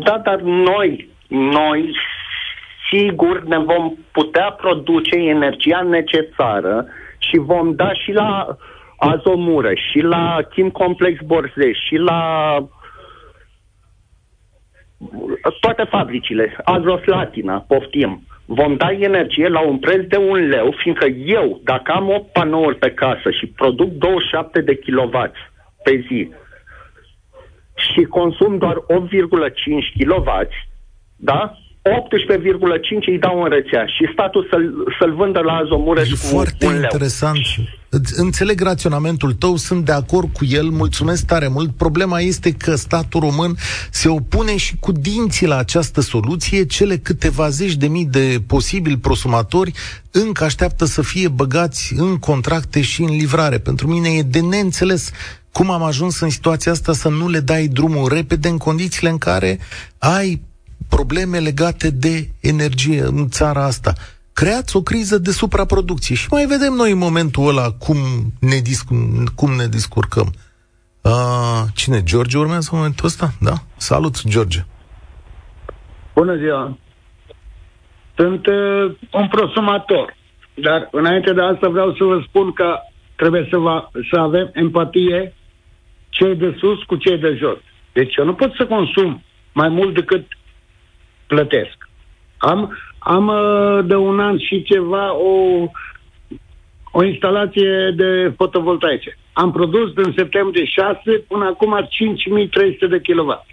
Da, 0.04 0.22
dar 0.24 0.40
noi, 0.42 1.10
noi, 1.28 1.96
sigur 2.92 3.44
ne 3.44 3.58
vom 3.58 3.94
putea 4.12 4.52
produce 4.52 5.16
energia 5.16 5.82
necesară 5.82 6.86
și 7.18 7.38
vom 7.38 7.76
da 7.76 7.94
și 7.94 8.12
la 8.12 8.58
Azomură, 8.98 9.74
și 9.74 10.00
la 10.00 10.38
Kim 10.54 10.70
Complex 10.70 11.22
Borzeș, 11.22 11.78
și 11.88 11.96
la 11.96 12.22
toate 15.60 15.84
fabricile, 15.84 16.56
Agroslatina, 16.64 17.66
poftim, 17.68 18.22
vom 18.46 18.76
da 18.76 18.92
energie 18.92 19.48
la 19.48 19.60
un 19.60 19.78
preț 19.78 20.08
de 20.08 20.18
un 20.18 20.48
leu, 20.48 20.74
fiindcă 20.78 21.06
eu, 21.06 21.60
dacă 21.64 21.92
am 21.92 22.10
8 22.10 22.32
panouri 22.32 22.78
pe 22.78 22.92
casă 22.92 23.32
și 23.32 23.48
produc 23.48 23.90
27 23.90 24.62
de 24.62 24.76
kW 24.76 25.32
pe 25.84 26.06
zi 26.08 26.30
și 27.76 28.04
consum 28.04 28.58
doar 28.58 28.76
8,5 28.76 28.80
kW, 29.98 30.30
da? 31.16 31.58
18,5 31.90 33.08
îi 33.08 33.20
dau 33.20 33.42
în 33.42 33.50
rețea 33.50 33.86
și 33.86 34.10
statul 34.14 34.48
să-l, 34.50 34.74
să-l 35.00 35.14
vândă 35.16 35.40
la 35.40 35.54
Azomureș 35.54 36.08
e 36.10 36.12
cu 36.12 36.18
foarte 36.18 36.66
un 36.66 36.72
leu. 36.72 36.82
interesant. 36.82 37.38
Înțeleg 38.16 38.62
raționamentul 38.62 39.34
tău, 39.34 39.56
sunt 39.56 39.86
de 39.86 39.92
acord 39.92 40.30
cu 40.34 40.46
el, 40.46 40.70
mulțumesc 40.70 41.26
tare 41.26 41.48
mult. 41.48 41.76
Problema 41.78 42.20
este 42.20 42.52
că 42.52 42.76
statul 42.76 43.20
român 43.20 43.56
se 43.92 44.10
opune 44.10 44.58
și 44.58 44.76
cu 44.80 44.92
dinții 44.92 45.48
la 45.48 45.58
această 45.58 46.02
soluție. 46.02 46.66
Cele 46.66 46.98
câteva 46.98 47.50
zeci 47.50 47.76
de 47.76 47.88
mii 47.88 48.06
de 48.06 48.36
posibili 48.48 48.98
prosumatori 48.98 49.72
încă 50.12 50.44
așteaptă 50.44 50.86
să 50.86 51.02
fie 51.02 51.28
băgați 51.28 51.94
în 51.98 52.18
contracte 52.18 52.82
și 52.82 53.02
în 53.02 53.10
livrare. 53.10 53.58
Pentru 53.58 53.88
mine 53.88 54.10
e 54.10 54.22
de 54.22 54.40
neînțeles 54.40 55.12
cum 55.52 55.72
am 55.72 55.84
ajuns 55.84 56.20
în 56.20 56.30
situația 56.30 56.72
asta 56.72 56.94
să 56.94 57.10
nu 57.10 57.30
le 57.30 57.40
dai 57.40 57.68
drumul 57.68 58.10
repede 58.14 58.48
în 58.48 58.58
condițiile 58.58 59.10
în 59.10 59.18
care 59.18 59.60
ai 59.98 60.42
probleme 60.90 61.38
legate 61.40 61.90
de 61.90 62.28
energie 62.42 63.02
în 63.02 63.28
țara 63.28 63.66
asta. 63.66 63.94
Creați 64.34 64.76
o 64.76 64.82
criză 64.82 65.18
de 65.18 65.32
supraproducție 65.32 66.16
și 66.16 66.28
mai 66.32 66.46
vedem 66.46 66.74
noi 66.74 66.92
în 66.92 66.98
momentul 66.98 67.48
ăla 67.48 67.72
cum 67.72 67.98
ne, 68.40 68.58
disc- 68.70 69.34
cum 69.36 69.52
ne 69.52 69.68
discurcăm. 69.68 70.34
Uh, 71.02 71.64
cine? 71.76 72.04
George 72.04 72.38
urmează 72.38 72.70
în 72.72 72.78
momentul 72.78 73.06
ăsta? 73.06 73.28
Da? 73.40 73.54
Salut, 73.76 74.28
George! 74.28 74.60
Bună 76.14 76.36
ziua! 76.36 76.78
Sunt 78.16 78.48
uh, 78.48 78.96
un 79.12 79.28
prosumator, 79.28 80.16
dar 80.54 80.88
înainte 80.92 81.34
de 81.34 81.42
asta 81.42 81.68
vreau 81.70 81.96
să 81.96 82.04
vă 82.04 82.24
spun 82.28 82.52
că 82.52 82.80
trebuie 83.16 83.48
să, 83.52 83.58
va, 83.58 83.92
să 84.12 84.20
avem 84.20 84.50
empatie 84.54 85.34
cei 86.10 86.36
de 86.36 86.56
sus 86.60 86.84
cu 86.84 86.96
cei 86.96 87.18
de 87.18 87.36
jos. 87.40 87.58
Deci 87.94 88.16
eu 88.16 88.26
nu 88.26 88.34
pot 88.34 88.54
să 88.54 88.66
consum 88.66 89.24
mai 89.54 89.70
mult 89.70 89.94
decât 89.94 90.26
plătesc. 91.28 91.90
Am, 92.38 92.78
am 93.00 93.28
uh, 93.28 93.86
de 93.86 93.96
un 93.96 94.20
an 94.20 94.40
și 94.40 94.64
ceva 94.64 95.16
o, 95.16 95.66
o 96.92 97.04
instalație 97.04 97.94
de 97.96 98.34
fotovoltaice. 98.38 99.18
Am 99.34 99.52
produs 99.52 99.94
din 99.94 100.14
septembrie 100.18 100.66
6 100.66 101.00
până 101.28 101.46
acum 101.46 101.88
5300 101.90 102.88
de 102.88 103.00
kW. 103.00 103.46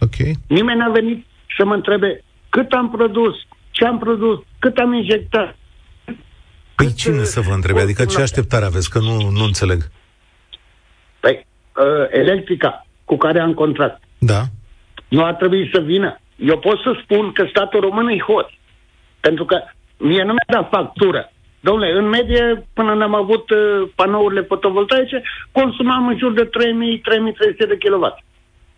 Ok. 0.00 0.36
Nimeni 0.48 0.78
n-a 0.78 0.90
venit 0.90 1.26
să 1.56 1.64
mă 1.64 1.74
întrebe 1.74 2.24
cât 2.48 2.72
am 2.72 2.90
produs, 2.90 3.34
ce 3.70 3.84
am 3.84 3.98
produs, 3.98 4.38
cât 4.58 4.78
am 4.78 4.92
injectat. 4.92 5.56
Păi 6.74 6.86
cât, 6.86 6.94
cine 6.94 7.24
să 7.24 7.40
vă 7.40 7.52
întrebe? 7.52 7.80
Adică 7.80 8.04
ce 8.04 8.20
așteptare 8.20 8.64
aveți? 8.64 8.90
Că 8.90 8.98
nu, 8.98 9.30
nu 9.30 9.44
înțeleg. 9.44 9.90
Păi, 11.20 11.46
uh, 11.76 12.06
electrica 12.10 12.86
cu 13.04 13.16
care 13.16 13.40
am 13.40 13.54
contract. 13.54 14.02
Da. 14.18 14.42
Nu 15.08 15.24
ar 15.24 15.34
trebui 15.34 15.70
să 15.72 15.80
vină 15.80 16.20
eu 16.40 16.58
pot 16.58 16.78
să 16.78 16.98
spun 17.02 17.32
că 17.32 17.46
statul 17.48 17.80
român 17.80 18.08
e 18.08 18.18
hot. 18.18 18.50
Pentru 19.20 19.44
că 19.44 19.62
mie 19.96 20.22
nu 20.22 20.32
mi-a 20.32 20.60
dat 20.60 20.68
factură. 20.68 21.32
Domnule, 21.60 21.98
în 21.98 22.08
medie, 22.08 22.66
până 22.72 22.94
n-am 22.94 23.14
avut 23.14 23.50
uh, 23.50 23.88
panourile 23.94 24.40
fotovoltaice, 24.40 25.22
consumam 25.52 26.06
în 26.06 26.18
jur 26.18 26.32
de 26.32 26.44
3000-3300 26.44 26.48
de 27.56 27.78
kW 27.78 28.22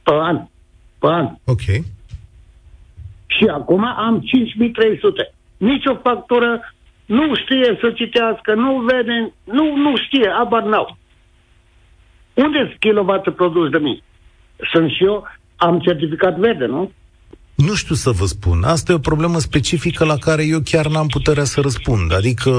pe 0.03 0.13
an. 0.13 0.37
Pe 0.99 1.07
an. 1.07 1.29
Ok. 1.45 1.65
Și 3.27 3.45
acum 3.53 3.85
am 3.85 4.21
5300. 4.21 5.35
Nici 5.57 5.87
o 5.87 5.95
factură 5.95 6.73
nu 7.07 7.35
știe 7.35 7.79
să 7.81 7.91
citească, 7.91 8.55
nu 8.55 8.81
vede, 8.81 9.33
nu, 9.45 9.77
nu 9.77 9.97
știe, 9.97 10.29
abar 10.29 10.63
n-au. 10.63 10.97
Unde 12.35 12.59
sunt 12.59 12.79
kilovatul 12.79 13.33
produs 13.33 13.71
de 13.71 13.79
mine? 13.79 14.01
Sunt 14.73 14.91
și 14.91 15.05
eu, 15.05 15.27
am 15.57 15.79
certificat 15.79 16.37
verde, 16.37 16.67
nu? 16.67 16.93
Nu 17.55 17.75
știu 17.75 17.95
să 17.95 18.11
vă 18.11 18.25
spun. 18.25 18.63
Asta 18.63 18.93
e 18.93 18.95
o 18.95 18.99
problemă 18.99 19.39
specifică 19.39 20.05
la 20.05 20.17
care 20.17 20.47
eu 20.47 20.61
chiar 20.61 20.87
n-am 20.87 21.07
puterea 21.07 21.45
să 21.45 21.61
răspund. 21.61 22.15
Adică 22.15 22.51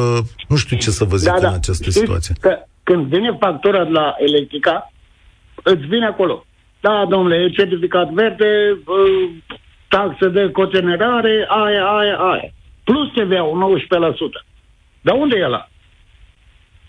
nu 0.47 0.55
știu 0.55 0.77
ce 0.77 0.89
să 0.89 1.03
vă 1.03 1.15
zic 1.15 1.31
da, 1.31 1.39
da. 1.39 1.47
în 1.47 1.53
această 1.53 1.83
Știți 1.83 1.97
situație. 1.97 2.35
Că 2.39 2.57
când 2.83 3.05
vine 3.05 3.37
factura 3.39 3.81
la 3.83 4.15
electrica, 4.17 4.91
îți 5.63 5.85
vine 5.85 6.05
acolo. 6.05 6.45
Da, 6.79 7.05
domnule, 7.09 7.35
e 7.35 7.49
certificat 7.49 8.09
verde, 8.09 8.79
taxă 9.87 10.27
de 10.27 10.51
cogenerare, 10.51 11.47
aia, 11.49 11.85
aia, 11.85 12.15
aia. 12.15 12.53
Plus 12.83 13.07
TVA-ul 13.11 13.79
19%. 14.41 14.45
Dar 15.01 15.15
unde 15.15 15.35
e 15.37 15.45
ăla? 15.45 15.69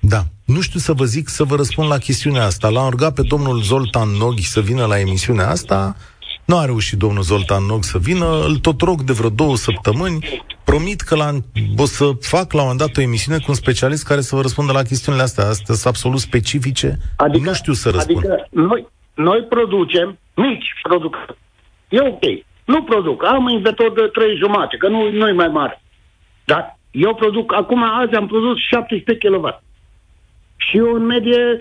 Da. 0.01 0.23
Nu 0.45 0.61
știu 0.61 0.79
să 0.79 0.93
vă 0.93 1.05
zic, 1.05 1.29
să 1.29 1.45
vă 1.45 1.57
răspund 1.57 1.89
la 1.89 1.99
chestiunea 1.99 2.45
asta. 2.45 2.69
L-am 2.69 2.91
rugat 2.91 3.15
pe 3.15 3.23
domnul 3.23 3.63
Zoltan 3.63 4.09
Noghi 4.09 4.47
să 4.47 4.61
vină 4.61 4.87
la 4.87 4.99
emisiunea 4.99 5.49
asta 5.49 5.97
nu 6.45 6.57
a 6.57 6.65
reușit 6.65 6.99
domnul 6.99 7.23
Zoltan 7.23 7.65
Nog 7.65 7.83
să 7.83 7.99
vină, 7.99 8.27
îl 8.47 8.57
tot 8.57 8.81
rog 8.81 9.03
de 9.03 9.13
vreo 9.13 9.31
două 9.31 9.57
săptămâni, 9.57 10.19
promit 10.65 11.01
că 11.01 11.17
la, 11.17 11.31
o 11.79 11.85
să 11.85 12.05
fac 12.21 12.53
la 12.53 12.61
un 12.61 12.67
moment 12.69 12.79
dat 12.79 12.97
o 12.97 13.01
emisiune 13.01 13.39
cu 13.39 13.45
un 13.49 13.55
specialist 13.55 14.07
care 14.07 14.21
să 14.21 14.35
vă 14.37 14.43
răspundă 14.43 14.73
la 14.73 14.83
chestiunile 14.83 15.25
astea. 15.25 15.49
Astea 15.49 15.75
sunt 15.75 15.87
absolut 15.87 16.21
specifice, 16.21 16.99
adică, 17.17 17.49
nu 17.49 17.55
știu 17.55 17.73
să 17.73 17.91
răspund. 17.91 18.17
Adică 18.17 18.49
noi, 18.51 18.87
noi 19.15 19.41
producem, 19.43 20.19
mici 20.35 20.69
produc. 20.83 21.17
E 21.89 22.01
ok. 22.01 22.25
Nu 22.65 22.83
produc. 22.83 23.25
Am 23.25 23.49
inventor 23.49 23.93
de 23.93 24.11
trei 24.13 24.37
jumate, 24.37 24.77
că 24.77 24.89
nu, 24.89 25.11
nu 25.11 25.35
mai 25.35 25.49
mare. 25.49 25.83
Dar 26.45 26.79
eu 26.91 27.15
produc, 27.15 27.55
acum 27.55 27.83
azi 27.83 28.15
am 28.15 28.27
produs 28.27 28.57
17 28.71 29.29
kW. 29.29 29.63
Și 30.57 30.77
eu 30.77 30.95
în 30.95 31.05
medie 31.05 31.59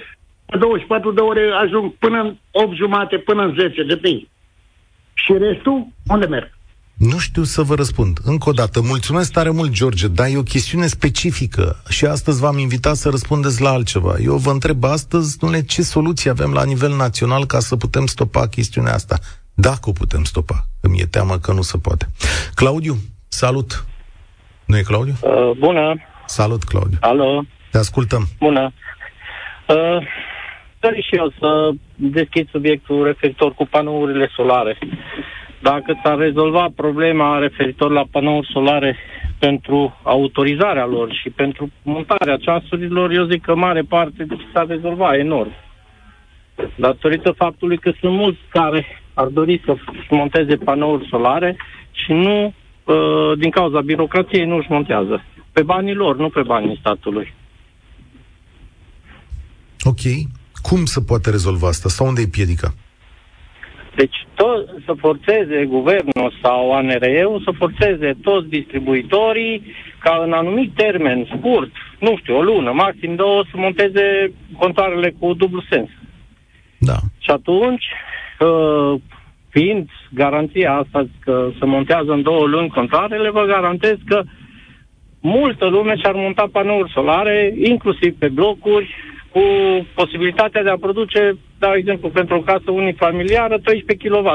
24 0.59 1.11
de 1.11 1.21
ore 1.21 1.51
ajung 1.63 1.93
până 1.93 2.21
în 2.21 2.35
8 2.51 2.75
jumate, 2.75 3.17
până 3.17 3.41
în 3.43 3.55
10, 3.59 3.83
depinde. 3.83 4.27
Și 5.23 5.33
restul, 5.37 5.87
unde 6.07 6.25
merg? 6.25 6.51
Nu 6.97 7.17
știu 7.17 7.43
să 7.43 7.61
vă 7.61 7.75
răspund. 7.75 8.19
Încă 8.23 8.49
o 8.49 8.51
dată, 8.51 8.81
mulțumesc 8.81 9.31
tare 9.31 9.49
mult, 9.49 9.71
George, 9.71 10.07
dar 10.07 10.27
e 10.27 10.37
o 10.37 10.43
chestiune 10.43 10.87
specifică 10.87 11.83
și 11.89 12.05
astăzi 12.05 12.41
v-am 12.41 12.57
invitat 12.57 12.95
să 12.95 13.09
răspundeți 13.09 13.61
la 13.61 13.69
altceva. 13.69 14.15
Eu 14.23 14.35
vă 14.35 14.51
întreb 14.51 14.83
astăzi, 14.83 15.37
nu 15.41 15.59
ce 15.59 15.81
soluții 15.81 16.29
avem 16.29 16.53
la 16.53 16.63
nivel 16.63 16.95
național 16.95 17.45
ca 17.45 17.59
să 17.59 17.75
putem 17.75 18.05
stopa 18.05 18.47
chestiunea 18.47 18.93
asta. 18.93 19.19
Dacă 19.53 19.89
o 19.89 19.91
putem 19.91 20.23
stopa. 20.23 20.65
Îmi 20.81 20.99
e 20.99 21.05
teamă 21.05 21.37
că 21.37 21.51
nu 21.53 21.61
se 21.61 21.77
poate. 21.77 22.07
Claudiu, 22.55 22.95
salut! 23.27 23.85
Nu 24.65 24.77
e 24.77 24.81
Claudiu? 24.81 25.15
Uh, 25.21 25.57
bună! 25.57 25.95
Salut, 26.25 26.63
Claudiu! 26.63 26.97
Alo! 27.01 27.43
Te 27.71 27.77
ascultăm! 27.77 28.27
Bună! 28.39 28.73
Uh, 29.67 30.07
dori 30.79 31.07
și 31.09 31.15
eu 31.15 31.33
să 31.39 31.69
deschid 32.11 32.49
subiectul 32.49 33.03
referitor 33.03 33.53
cu 33.53 33.65
panourile 33.65 34.29
solare. 34.35 34.77
Dacă 35.61 35.99
s-ar 36.03 36.17
rezolva 36.17 36.67
problema 36.75 37.39
referitor 37.39 37.91
la 37.91 38.03
panouri 38.11 38.49
solare 38.51 38.97
pentru 39.39 39.99
autorizarea 40.03 40.85
lor 40.85 41.13
și 41.13 41.29
pentru 41.29 41.69
montarea 41.83 42.37
ceasurilor, 42.37 43.11
eu 43.11 43.25
zic 43.25 43.41
că 43.41 43.55
mare 43.55 43.81
parte 43.81 44.25
s-ar 44.53 44.67
rezolva 44.67 45.17
enorm. 45.17 45.51
Datorită 46.75 47.31
faptului 47.31 47.77
că 47.77 47.91
sunt 47.99 48.13
mulți 48.13 48.39
care 48.49 48.85
ar 49.13 49.27
dori 49.27 49.61
să 49.65 49.75
monteze 50.09 50.55
panouri 50.55 51.07
solare 51.09 51.57
și 51.91 52.11
nu, 52.11 52.53
uh, 52.83 53.37
din 53.37 53.49
cauza 53.49 53.81
birocrației, 53.81 54.45
nu 54.45 54.55
își 54.55 54.71
montează. 54.71 55.23
Pe 55.51 55.63
banii 55.63 55.93
lor, 55.93 56.17
nu 56.17 56.29
pe 56.29 56.41
banii 56.41 56.77
statului. 56.79 57.33
Ok. 59.83 60.01
Cum 60.67 60.85
se 60.85 61.01
poate 61.01 61.29
rezolva 61.29 61.67
asta? 61.67 61.89
Sau 61.89 62.07
unde 62.07 62.21
e 62.21 62.37
piedica? 62.37 62.69
Deci 63.95 64.17
tot, 64.35 64.67
să 64.85 64.93
forțeze 64.99 65.65
guvernul 65.65 66.33
sau 66.41 66.73
ANRE-ul 66.73 67.41
să 67.45 67.51
forțeze 67.57 68.17
toți 68.21 68.47
distribuitorii 68.47 69.63
ca 69.99 70.21
în 70.25 70.31
anumit 70.31 70.75
termen 70.75 71.27
scurt, 71.37 71.71
nu 71.99 72.17
știu, 72.17 72.35
o 72.37 72.41
lună, 72.41 72.71
maxim 72.71 73.15
două, 73.15 73.43
să 73.51 73.57
monteze 73.57 74.33
contoarele 74.57 75.15
cu 75.19 75.33
dublu 75.33 75.63
sens. 75.69 75.89
Da. 76.77 76.97
Și 77.19 77.29
atunci, 77.29 77.85
uh, 78.39 79.01
fiind 79.49 79.89
garanția 80.13 80.73
asta 80.73 81.07
că 81.19 81.49
se 81.59 81.65
montează 81.65 82.11
în 82.11 82.21
două 82.21 82.45
luni 82.45 82.69
contoarele, 82.69 83.29
vă 83.29 83.43
garantez 83.45 83.97
că 84.05 84.21
multă 85.19 85.65
lume 85.65 85.95
și-ar 85.95 86.15
monta 86.15 86.49
panouri 86.51 86.91
solare, 86.91 87.53
inclusiv 87.57 88.15
pe 88.17 88.27
blocuri, 88.27 88.95
cu 89.33 89.43
posibilitatea 89.95 90.63
de 90.63 90.69
a 90.69 90.83
produce, 90.85 91.37
dau 91.59 91.73
exemplu, 91.75 92.09
pentru 92.09 92.35
o 92.35 92.41
casă 92.41 92.71
unifamiliară, 92.71 93.55
13 93.57 94.07
kW 94.07 94.27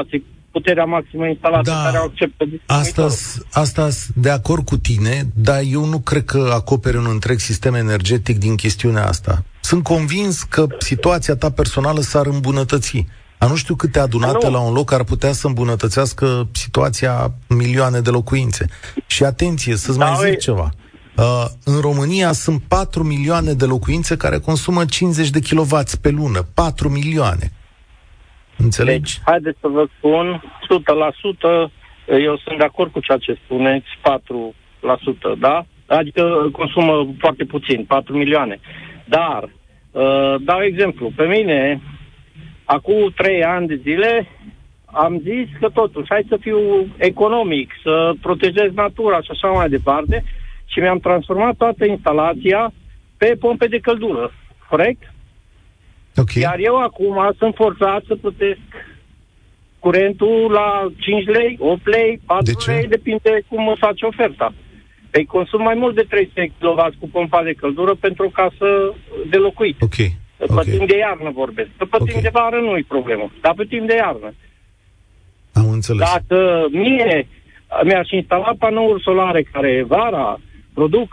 puterea 0.51 0.85
maximă 0.85 1.27
instalată 1.27 1.69
da, 1.69 1.81
care 1.83 1.97
o 1.97 2.03
acceptă 2.03 2.45
asta, 2.65 3.07
asta 3.51 3.87
de 4.15 4.29
acord 4.29 4.65
cu 4.65 4.77
tine, 4.77 5.21
dar 5.35 5.61
eu 5.71 5.85
nu 5.85 5.99
cred 5.99 6.25
că 6.25 6.49
acoperi 6.53 6.97
un 6.97 7.07
întreg 7.09 7.39
sistem 7.39 7.73
energetic 7.73 8.37
din 8.37 8.55
chestiunea 8.55 9.05
asta. 9.05 9.43
Sunt 9.61 9.83
convins 9.83 10.43
că 10.43 10.65
situația 10.77 11.35
ta 11.35 11.51
personală 11.51 11.99
s-ar 11.99 12.25
îmbunătăți. 12.25 13.05
A 13.37 13.47
nu 13.47 13.55
știu 13.55 13.75
câte 13.75 13.99
adunate 13.99 14.45
nu. 14.45 14.51
la 14.51 14.59
un 14.59 14.73
loc 14.73 14.91
ar 14.91 15.03
putea 15.03 15.31
să 15.31 15.47
îmbunătățească 15.47 16.47
situația 16.51 17.31
milioane 17.47 17.99
de 17.99 18.09
locuințe. 18.09 18.65
Și 19.07 19.23
atenție, 19.23 19.75
să-ți 19.75 19.97
da, 19.97 20.05
mai 20.05 20.15
zic 20.25 20.33
e... 20.33 20.35
ceva. 20.35 20.71
Uh, 21.19 21.45
în 21.65 21.81
România 21.81 22.31
sunt 22.31 22.61
4 22.67 23.03
milioane 23.03 23.53
de 23.53 23.65
locuințe 23.65 24.17
care 24.17 24.37
consumă 24.37 24.85
50 24.85 25.29
de 25.29 25.39
kW 25.39 25.77
pe 26.01 26.09
lună. 26.09 26.41
4 26.55 26.89
milioane. 26.89 27.47
Înțelegi? 28.57 28.99
Deci, 28.99 29.21
haideți 29.25 29.57
să 29.59 29.67
vă 29.67 29.87
spun, 29.97 30.43
100%, 31.57 31.71
eu 32.19 32.37
sunt 32.37 32.57
de 32.57 32.63
acord 32.63 32.91
cu 32.91 32.99
ceea 32.99 33.17
ce 33.17 33.39
spuneți, 33.43 33.87
4%, 34.01 35.39
da? 35.39 35.65
Adică 35.87 36.49
consumă 36.51 37.13
foarte 37.17 37.43
puțin, 37.43 37.85
4 37.85 38.17
milioane. 38.17 38.59
Dar, 39.05 39.43
uh, 39.91 40.35
dau 40.39 40.61
exemplu, 40.61 41.11
pe 41.15 41.25
mine, 41.25 41.81
acum 42.63 43.11
3 43.15 43.43
ani 43.43 43.67
de 43.67 43.79
zile, 43.81 44.27
am 44.85 45.19
zis 45.19 45.47
că 45.59 45.69
totuși, 45.69 46.09
hai 46.09 46.25
să 46.27 46.37
fiu 46.39 46.59
economic, 46.97 47.71
să 47.83 48.13
protejez 48.21 48.71
natura 48.73 49.21
și 49.21 49.31
așa 49.31 49.47
mai 49.47 49.69
departe, 49.69 50.23
și 50.71 50.79
mi-am 50.79 50.99
transformat 50.99 51.55
toată 51.55 51.85
instalația 51.85 52.73
pe 53.17 53.35
pompe 53.39 53.67
de 53.67 53.79
căldură. 53.79 54.31
Corect? 54.69 55.13
Okay. 56.15 56.41
Iar 56.41 56.57
eu 56.59 56.75
acum 56.75 57.33
sunt 57.37 57.55
forțat 57.55 58.03
să 58.07 58.15
plătesc 58.15 58.59
curentul 59.79 60.51
la 60.51 60.91
5 60.97 61.25
lei, 61.25 61.55
8 61.59 61.87
lei, 61.87 62.21
4 62.25 62.43
de 62.43 62.71
lei, 62.71 62.87
depinde 62.87 63.43
cum 63.47 63.67
îmi 63.67 63.77
face 63.77 64.05
oferta. 64.05 64.53
Păi 65.11 65.25
consum 65.25 65.61
mai 65.61 65.75
mult 65.75 65.95
de 65.95 66.05
300 66.09 66.51
kW 66.59 66.87
cu 66.99 67.09
pompa 67.09 67.43
de 67.43 67.53
căldură 67.53 67.95
pentru 67.95 68.25
o 68.25 68.29
casă 68.29 68.95
de 69.29 69.37
locuit. 69.37 69.81
Ok. 69.81 69.95
Pe 69.95 70.45
okay. 70.47 70.63
timp 70.63 70.87
de 70.87 70.97
iarnă 70.97 71.29
vorbesc. 71.33 71.69
Pe 71.69 71.85
okay. 71.91 72.07
timp 72.07 72.21
de 72.21 72.29
vară 72.31 72.59
nu 72.59 72.77
e 72.77 72.85
problemă, 72.87 73.31
dar 73.41 73.53
pe 73.53 73.63
timp 73.63 73.87
de 73.87 73.95
iarnă. 73.95 74.33
Am 75.53 75.69
înțeles. 75.69 76.11
Dacă 76.11 76.67
mie 76.71 77.27
mi-aș 77.83 78.09
instala 78.09 78.51
panouri 78.59 79.03
solare 79.03 79.43
care 79.43 79.83
vara 79.87 80.39
produc 80.79 81.09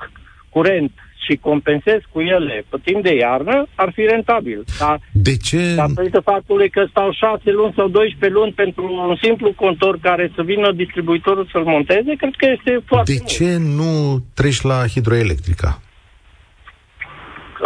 curent 0.56 0.92
și 1.24 1.36
compensez 1.48 2.00
cu 2.12 2.20
ele 2.20 2.64
pe 2.70 2.76
timp 2.84 3.02
de 3.02 3.14
iarnă, 3.14 3.66
ar 3.74 3.90
fi 3.94 4.02
rentabil. 4.14 4.64
Dar 4.78 4.96
de 5.12 5.36
ce? 5.36 5.74
Datorită 5.74 6.20
faptului 6.20 6.68
că 6.70 6.82
stau 6.90 7.12
6 7.12 7.50
luni 7.50 7.72
sau 7.76 7.88
12 7.88 8.38
luni 8.38 8.52
pentru 8.52 8.84
un 9.08 9.16
simplu 9.22 9.52
contor 9.52 9.98
care 10.08 10.32
să 10.34 10.42
vină 10.42 10.72
distribuitorul 10.72 11.48
să-l 11.52 11.64
monteze, 11.64 12.10
cred 12.22 12.34
că 12.36 12.46
este 12.56 12.72
foarte 12.86 13.12
De 13.12 13.18
mult. 13.18 13.30
ce 13.36 13.56
nu 13.80 13.92
treci 14.34 14.60
la 14.60 14.78
hidroelectrica? 14.94 15.70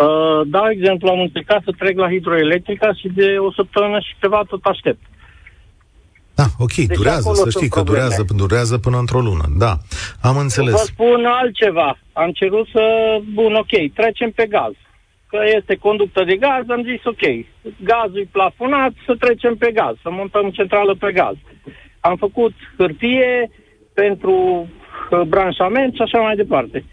Uh, 0.04 0.40
dau 0.46 0.66
exemplu, 0.70 1.08
am 1.08 1.20
încercat 1.20 1.60
să 1.64 1.72
trec 1.78 1.96
la 1.98 2.08
hidroelectrica 2.08 2.92
și 3.00 3.08
de 3.14 3.36
o 3.46 3.52
săptămână 3.52 3.98
și 4.06 4.12
ceva 4.20 4.40
tot 4.48 4.64
aștept. 4.64 5.02
Da, 6.40 6.48
ok, 6.66 6.74
deci 6.74 6.96
durează, 7.00 7.30
să 7.32 7.50
știi 7.50 7.68
că 7.68 7.80
durează, 7.82 8.24
durează 8.36 8.78
până 8.78 8.98
într-o 8.98 9.20
lună. 9.28 9.46
Da, 9.64 9.72
am 10.28 10.36
înțeles. 10.36 10.72
Vă 10.72 10.90
spun 10.92 11.24
altceva. 11.40 11.98
Am 12.12 12.30
cerut 12.30 12.66
să, 12.74 12.84
bun, 13.38 13.52
ok, 13.54 13.74
trecem 13.94 14.30
pe 14.30 14.46
gaz. 14.46 14.74
Că 15.30 15.38
este 15.56 15.74
conductă 15.74 16.24
de 16.24 16.36
gaz, 16.36 16.64
am 16.68 16.82
zis 16.82 17.04
ok, 17.04 17.24
gazul 17.90 18.20
e 18.20 18.28
plafonat, 18.32 18.92
să 19.06 19.14
trecem 19.14 19.56
pe 19.56 19.70
gaz, 19.72 19.94
să 20.02 20.10
montăm 20.10 20.50
centrală 20.50 20.94
pe 20.94 21.12
gaz. 21.12 21.36
Am 22.00 22.16
făcut 22.16 22.54
hârtie 22.76 23.50
pentru 23.94 24.36
uh, 24.36 25.20
branșament 25.20 25.94
și 25.94 26.02
așa 26.02 26.18
mai 26.18 26.36
departe. 26.36 26.84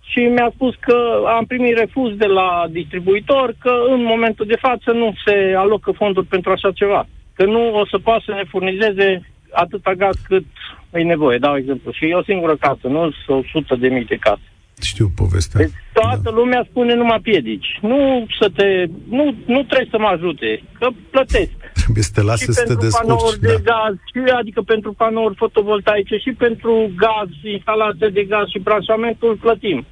Și 0.00 0.20
mi-a 0.20 0.50
spus 0.54 0.74
că 0.80 0.96
am 1.36 1.44
primit 1.44 1.76
refuz 1.78 2.16
de 2.16 2.26
la 2.26 2.66
distribuitor 2.70 3.54
că 3.58 3.74
în 3.88 4.02
momentul 4.02 4.46
de 4.46 4.58
față 4.60 4.90
nu 4.90 5.14
se 5.24 5.54
alocă 5.56 5.90
fonduri 5.90 6.26
pentru 6.26 6.50
așa 6.50 6.70
ceva 6.72 7.06
că 7.34 7.44
nu 7.44 7.74
o 7.80 7.86
să 7.86 7.98
poată 7.98 8.22
să 8.26 8.32
ne 8.32 8.44
furnizeze 8.48 9.08
atâta 9.52 9.92
gaz 9.92 10.16
cât 10.28 10.44
e 10.92 11.02
nevoie, 11.02 11.38
dau 11.38 11.56
exemplu. 11.56 11.92
Și 11.92 12.04
e 12.04 12.14
o 12.14 12.22
singură 12.22 12.56
casă, 12.56 12.86
nu 12.88 13.10
sunt 13.24 13.44
100 13.44 13.76
de 13.76 13.88
mii 13.88 14.04
de 14.04 14.16
case. 14.16 14.48
Știu 14.80 15.10
povestea. 15.14 15.60
Deci 15.60 15.72
toată 15.92 16.20
da. 16.22 16.30
lumea 16.30 16.66
spune 16.70 16.94
numai 16.94 17.20
piedici. 17.22 17.78
Nu 17.82 18.26
să 18.40 18.50
te... 18.56 18.66
Nu, 19.08 19.24
nu 19.46 19.62
trebuie 19.62 19.88
să 19.90 19.98
mă 19.98 20.06
ajute, 20.06 20.62
că 20.78 20.88
plătesc. 21.10 21.56
Trebuie 21.72 22.04
să 22.04 22.10
te 22.14 22.22
lase 22.22 22.52
să 22.52 22.62
te 22.62 22.74
descurci. 22.74 23.06
panouri 23.06 23.40
da. 23.40 23.48
de 23.48 23.60
gaz, 23.62 23.94
și, 24.10 24.32
adică 24.40 24.60
pentru 24.62 24.92
panouri 24.92 25.34
fotovoltaice 25.36 26.16
și 26.16 26.32
pentru 26.38 26.90
gaz, 26.96 27.28
instalație 27.42 28.08
de 28.08 28.22
gaz 28.22 28.46
și 28.48 28.58
branșamentul 28.58 29.36
plătim. 29.36 29.86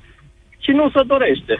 Și 0.58 0.70
nu 0.70 0.90
se 0.94 1.02
dorește. 1.06 1.54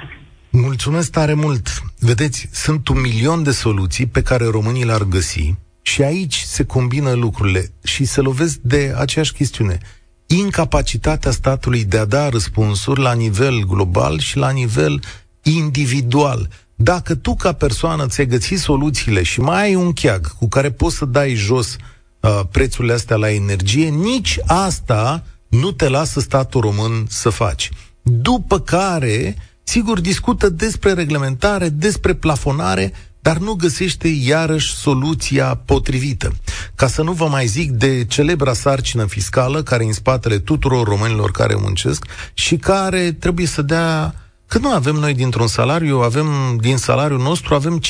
Mulțumesc 0.51 1.12
tare 1.12 1.35
mult! 1.35 1.66
Vedeți, 1.99 2.49
sunt 2.53 2.88
un 2.88 3.01
milion 3.01 3.42
de 3.42 3.51
soluții 3.51 4.07
pe 4.07 4.23
care 4.23 4.45
românii 4.45 4.85
le-ar 4.85 5.03
găsi 5.11 5.55
și 5.83 6.03
aici 6.03 6.42
se 6.47 6.64
combină 6.64 7.12
lucrurile 7.12 7.73
și 7.85 8.05
se 8.05 8.21
lovesc 8.21 8.57
de 8.57 8.95
aceeași 8.97 9.33
chestiune. 9.33 9.79
Incapacitatea 10.27 11.31
statului 11.31 11.85
de 11.85 11.99
a 11.99 12.05
da 12.05 12.29
răspunsuri 12.29 13.01
la 13.01 13.12
nivel 13.12 13.64
global 13.64 14.18
și 14.18 14.37
la 14.37 14.51
nivel 14.51 15.01
individual. 15.42 16.49
Dacă 16.75 17.14
tu 17.14 17.35
ca 17.35 17.53
persoană 17.53 18.07
ți-ai 18.07 18.27
găsit 18.27 18.59
soluțiile 18.59 19.23
și 19.23 19.40
mai 19.40 19.62
ai 19.62 19.75
un 19.75 19.92
cheag 19.92 20.37
cu 20.38 20.49
care 20.49 20.71
poți 20.71 20.97
să 20.97 21.05
dai 21.05 21.35
jos 21.35 21.77
uh, 22.21 22.40
prețurile 22.51 22.92
astea 22.92 23.16
la 23.16 23.31
energie, 23.31 23.88
nici 23.88 24.38
asta 24.47 25.25
nu 25.49 25.73
te 25.73 25.88
lasă 25.88 26.21
statul 26.21 26.61
român 26.61 27.07
să 27.09 27.29
faci. 27.29 27.71
După 28.03 28.61
care, 28.61 29.37
sigur, 29.62 30.01
discută 30.01 30.49
despre 30.49 30.92
reglementare, 30.92 31.68
despre 31.68 32.14
plafonare, 32.14 32.92
dar 33.22 33.37
nu 33.37 33.52
găsește 33.52 34.08
iarăși 34.08 34.74
soluția 34.74 35.54
potrivită. 35.54 36.32
Ca 36.74 36.87
să 36.87 37.02
nu 37.02 37.12
vă 37.12 37.26
mai 37.26 37.46
zic 37.46 37.70
de 37.70 38.04
celebra 38.04 38.52
sarcină 38.52 39.06
fiscală 39.06 39.62
care 39.62 39.85
e 39.85 39.87
în 39.87 39.92
spatele 39.92 40.38
tuturor 40.38 40.87
românilor 40.87 41.30
care 41.30 41.54
muncesc 41.54 42.06
și 42.35 42.56
care 42.56 43.12
trebuie 43.12 43.46
să 43.46 43.62
dea 43.62 44.14
că 44.46 44.58
nu 44.58 44.72
avem 44.72 44.94
noi 44.94 45.14
dintr-un 45.14 45.46
salariu, 45.46 46.00
avem 46.00 46.58
din 46.61 46.76
salariul 46.76 47.20
nostru 47.20 47.54
avem 47.54 47.80
57%, 47.80 47.82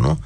nu? 0.00 0.18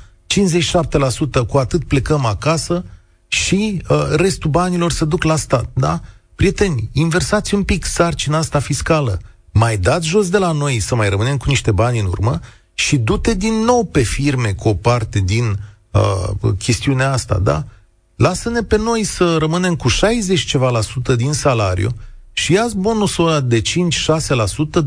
57% 1.42 1.46
cu 1.48 1.58
atât 1.58 1.84
plecăm 1.84 2.24
acasă 2.24 2.84
și 3.28 3.82
uh, 3.88 4.06
restul 4.10 4.50
banilor 4.50 4.92
se 4.92 5.04
duc 5.04 5.22
la 5.22 5.36
stat, 5.36 5.70
da? 5.74 6.00
Prieteni, 6.34 6.90
inversați 6.92 7.54
un 7.54 7.62
pic 7.62 7.84
sarcina 7.84 8.38
asta 8.38 8.58
fiscală. 8.58 9.20
Mai 9.52 9.76
dați 9.76 10.06
jos 10.06 10.28
de 10.28 10.38
la 10.38 10.52
noi 10.52 10.80
să 10.80 10.94
mai 10.94 11.08
rămânem 11.08 11.36
cu 11.36 11.44
niște 11.48 11.70
bani 11.70 11.98
în 11.98 12.06
urmă 12.06 12.40
și 12.78 12.96
du-te 12.96 13.34
din 13.34 13.54
nou 13.54 13.84
pe 13.84 14.02
firme 14.02 14.52
cu 14.52 14.68
o 14.68 14.74
parte 14.74 15.18
din 15.18 15.58
uh, 15.90 16.52
chestiunea 16.58 17.12
asta, 17.12 17.38
da? 17.38 17.64
Lasă-ne 18.16 18.62
pe 18.62 18.76
noi 18.76 19.04
să 19.04 19.36
rămânem 19.36 19.76
cu 19.76 19.88
60 19.88 20.44
ceva 20.44 20.70
la 20.70 20.80
sută 20.80 21.14
din 21.14 21.32
salariu 21.32 21.90
și 22.32 22.52
ia 22.52 22.66
bonusul 22.76 23.28
ăla 23.28 23.40
de 23.40 23.62
5-6%, 23.62 23.64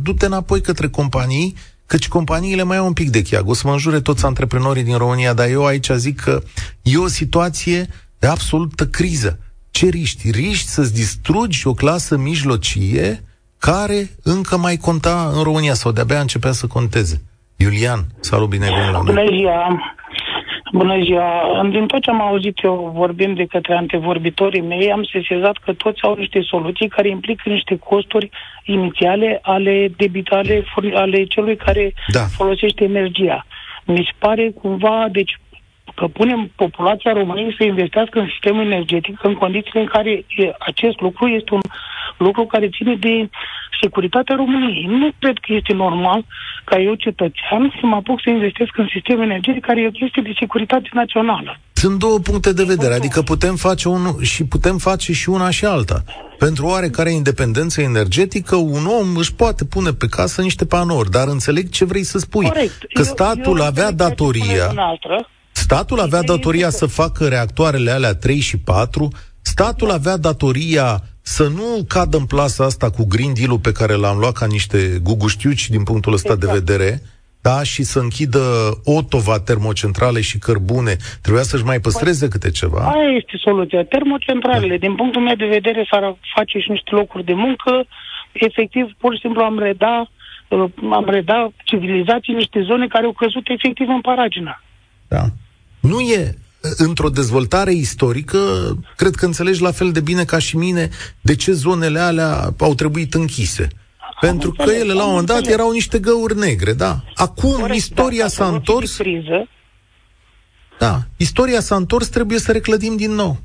du-te 0.02 0.26
înapoi 0.26 0.62
către 0.62 0.90
companii, 0.90 1.56
căci 1.86 2.08
companiile 2.08 2.64
mai 2.64 2.78
au 2.78 2.86
un 2.86 2.94
pic 2.94 3.10
de 3.10 3.22
cheag. 3.22 3.50
O 3.50 3.54
să 3.54 3.62
mă 3.66 3.72
înjure 3.72 4.02
toți 4.02 4.26
antreprenorii 4.26 4.84
din 4.84 4.98
România, 4.98 5.34
dar 5.34 5.50
eu 5.50 5.66
aici 5.66 5.90
zic 5.96 6.20
că 6.20 6.44
e 6.82 6.98
o 6.98 7.08
situație 7.08 7.90
de 8.20 8.28
absolută 8.28 8.88
criză. 8.88 9.40
Ce 9.72 9.88
riști? 9.88 10.32
Riști 10.32 10.70
să-ți 10.70 10.94
distrugi 10.94 11.68
o 11.68 11.74
clasă 11.74 12.18
mijlocie 12.18 13.24
care 13.58 14.18
încă 14.24 14.58
mai 14.58 14.78
conta 14.78 15.32
în 15.36 15.44
România 15.44 15.74
sau 15.74 15.92
de-abia 15.92 16.20
începea 16.20 16.52
să 16.52 16.68
conteze. 16.68 17.22
Iulian, 17.62 18.00
salut, 18.20 18.50
bine 18.50 18.66
ai 18.66 18.74
venit 18.74 18.92
la 18.92 19.00
Bună 19.00 19.26
ziua! 19.36 19.82
Bună 20.72 21.04
ziua! 21.04 21.68
Din 21.70 21.86
tot 21.88 22.02
ce 22.02 22.10
am 22.10 22.22
auzit 22.22 22.64
eu 22.64 22.92
vorbind 22.96 23.36
de 23.36 23.46
către 23.46 23.74
antevorbitorii 23.74 24.62
mei, 24.62 24.92
am 24.92 25.04
sesizat 25.04 25.58
că 25.66 25.74
toți 25.74 26.04
au 26.04 26.16
niște 26.16 26.42
soluții 26.42 26.88
care 26.88 27.10
implică 27.10 27.50
niște 27.50 27.78
costuri 27.78 28.30
inițiale 28.64 29.40
ale 29.42 29.92
debitale 29.98 30.64
ale 30.94 31.24
celui 31.24 31.56
care 31.56 31.94
da. 32.08 32.20
folosește 32.20 32.84
energia. 32.84 33.46
Mi 33.86 34.04
se 34.06 34.16
pare 34.20 34.52
cumva, 34.62 35.08
deci 35.12 35.40
că 36.00 36.08
punem 36.20 36.52
populația 36.56 37.12
României 37.14 37.56
să 37.58 37.64
investească 37.64 38.20
în 38.20 38.28
sistemul 38.34 38.66
energetic 38.72 39.16
în 39.30 39.34
condițiile 39.34 39.80
în 39.82 39.92
care 39.96 40.26
acest 40.60 40.98
lucru 41.06 41.28
este 41.28 41.54
un 41.54 41.62
lucru 42.18 42.44
care 42.46 42.70
ține 42.76 42.96
de 42.96 43.30
securitatea 43.82 44.36
României. 44.36 44.86
Nu 45.02 45.10
cred 45.20 45.38
că 45.44 45.54
este 45.54 45.74
normal 45.74 46.22
ca 46.64 46.80
eu, 46.80 46.94
cetățean, 46.94 47.64
să 47.80 47.86
mă 47.86 47.96
apuc 47.96 48.22
să 48.22 48.30
investesc 48.30 48.78
în 48.78 48.88
sistemul 48.94 49.24
energetic 49.24 49.66
care 49.66 49.82
e 49.82 49.94
o 49.94 50.00
chestie 50.02 50.22
de 50.22 50.34
securitate 50.40 50.90
națională. 50.94 51.60
Sunt 51.74 52.00
două 52.00 52.20
puncte 52.20 52.54
de 52.54 52.64
vedere, 52.64 52.94
adică 52.94 53.22
putem 53.22 53.56
face 53.56 53.90
unul 53.90 54.24
și 54.24 54.46
putem 54.46 54.78
face 54.78 55.14
și 55.14 55.30
una 55.30 55.50
și 55.50 55.66
alta. 55.66 56.04
Pentru 56.38 56.66
oarecare 56.66 57.12
independență 57.12 57.82
energetică, 57.82 58.56
un 58.56 58.86
om 59.00 59.16
își 59.16 59.36
poate 59.36 59.66
pune 59.66 59.92
pe 59.92 60.08
casă 60.08 60.42
niște 60.42 60.66
panouri, 60.66 61.10
dar 61.10 61.28
înțeleg 61.28 61.70
ce 61.70 61.86
vrei 61.86 62.04
să 62.04 62.18
spui. 62.18 62.46
Corect. 62.46 62.78
Că 62.94 63.02
statul 63.02 63.58
eu, 63.58 63.64
eu 63.64 63.66
avea 63.66 63.92
datoria... 63.92 64.74
Statul 65.52 66.00
avea 66.00 66.22
datoria 66.22 66.70
să 66.70 66.86
facă 66.86 67.28
reactoarele 67.28 67.92
alea 67.92 68.16
3 68.16 68.40
și 68.40 68.58
4, 68.58 69.08
statul 69.42 69.92
avea 69.92 70.18
datoria 70.18 71.04
să 71.22 71.48
nu 71.48 71.84
cadă 71.88 72.18
în 72.18 72.26
plasa 72.26 72.64
asta 72.64 72.90
cu 72.90 73.06
Green 73.08 73.34
Deal-ul 73.34 73.60
pe 73.60 73.72
care 73.72 73.94
l-am 73.94 74.18
luat 74.18 74.34
ca 74.34 74.46
niște 74.46 75.00
guguștiuci 75.04 75.70
din 75.70 75.84
punctul 75.84 76.14
ăsta 76.14 76.34
exact. 76.34 76.52
de 76.54 76.60
vedere, 76.60 77.02
da, 77.42 77.64
și 77.64 77.84
să 77.84 78.00
închidă 78.00 78.44
Otova 78.84 79.40
termocentrale 79.40 80.22
și 80.22 80.38
cărbune. 80.38 80.94
Trebuia 81.22 81.44
să-și 81.44 81.64
mai 81.64 81.80
păstreze 81.80 82.28
păi, 82.28 82.34
câte 82.34 82.52
ceva. 82.52 82.82
Aia 82.94 83.12
este 83.22 83.36
soluția. 83.38 83.84
Termocentralele, 83.84 84.78
da. 84.78 84.86
din 84.88 84.96
punctul 84.96 85.22
meu 85.22 85.36
de 85.36 85.46
vedere, 85.46 85.88
s-ar 85.92 86.16
face 86.36 86.60
și 86.60 86.72
niște 86.72 86.92
locuri 86.96 87.24
de 87.24 87.34
muncă. 87.34 87.86
Efectiv, 88.32 88.86
pur 88.98 89.14
și 89.14 89.20
simplu 89.20 89.42
am 89.42 89.60
reda, 89.60 90.10
uh, 90.48 90.70
am 90.92 91.06
reda 91.10 91.50
civilizații 91.64 92.34
niște 92.34 92.62
zone 92.62 92.88
care 92.88 93.06
au 93.06 93.12
căzut 93.12 93.46
efectiv 93.50 93.88
în 93.90 94.02
paragină. 94.02 94.64
Da. 95.10 95.32
Nu 95.80 96.00
e 96.00 96.38
într-o 96.78 97.10
dezvoltare 97.10 97.72
istorică, 97.74 98.40
cred 98.96 99.16
că 99.16 99.26
înțelegi 99.26 99.62
la 99.62 99.72
fel 99.72 99.92
de 99.92 100.00
bine 100.00 100.24
ca 100.26 100.40
și 100.40 100.58
mine 100.58 100.90
de 101.22 101.36
ce 101.36 101.52
zonele 101.52 102.00
alea 102.00 102.54
au 102.60 102.74
trebuit 102.76 103.14
închise. 103.14 103.68
Am 104.00 104.30
Pentru 104.30 104.50
înțeles, 104.50 104.72
că 104.78 104.84
ele, 104.84 104.94
la 104.94 105.04
un 105.04 105.10
moment 105.10 105.28
dat, 105.28 105.38
înțeles. 105.38 105.58
erau 105.60 105.72
niște 105.72 106.00
găuri 106.00 106.38
negre, 106.38 106.74
da. 106.74 107.04
Acum, 107.16 107.52
Corect, 107.52 107.76
istoria 107.80 108.22
da, 108.24 108.28
s-a 108.30 108.48
întors... 108.48 108.96
Criză. 108.96 109.48
Da, 110.80 111.04
istoria 111.18 111.60
s-a 111.60 111.76
întors, 111.76 112.08
trebuie 112.08 112.40
să 112.40 112.52
reclădim 112.52 112.96
din 112.96 113.12
nou. 113.12 113.38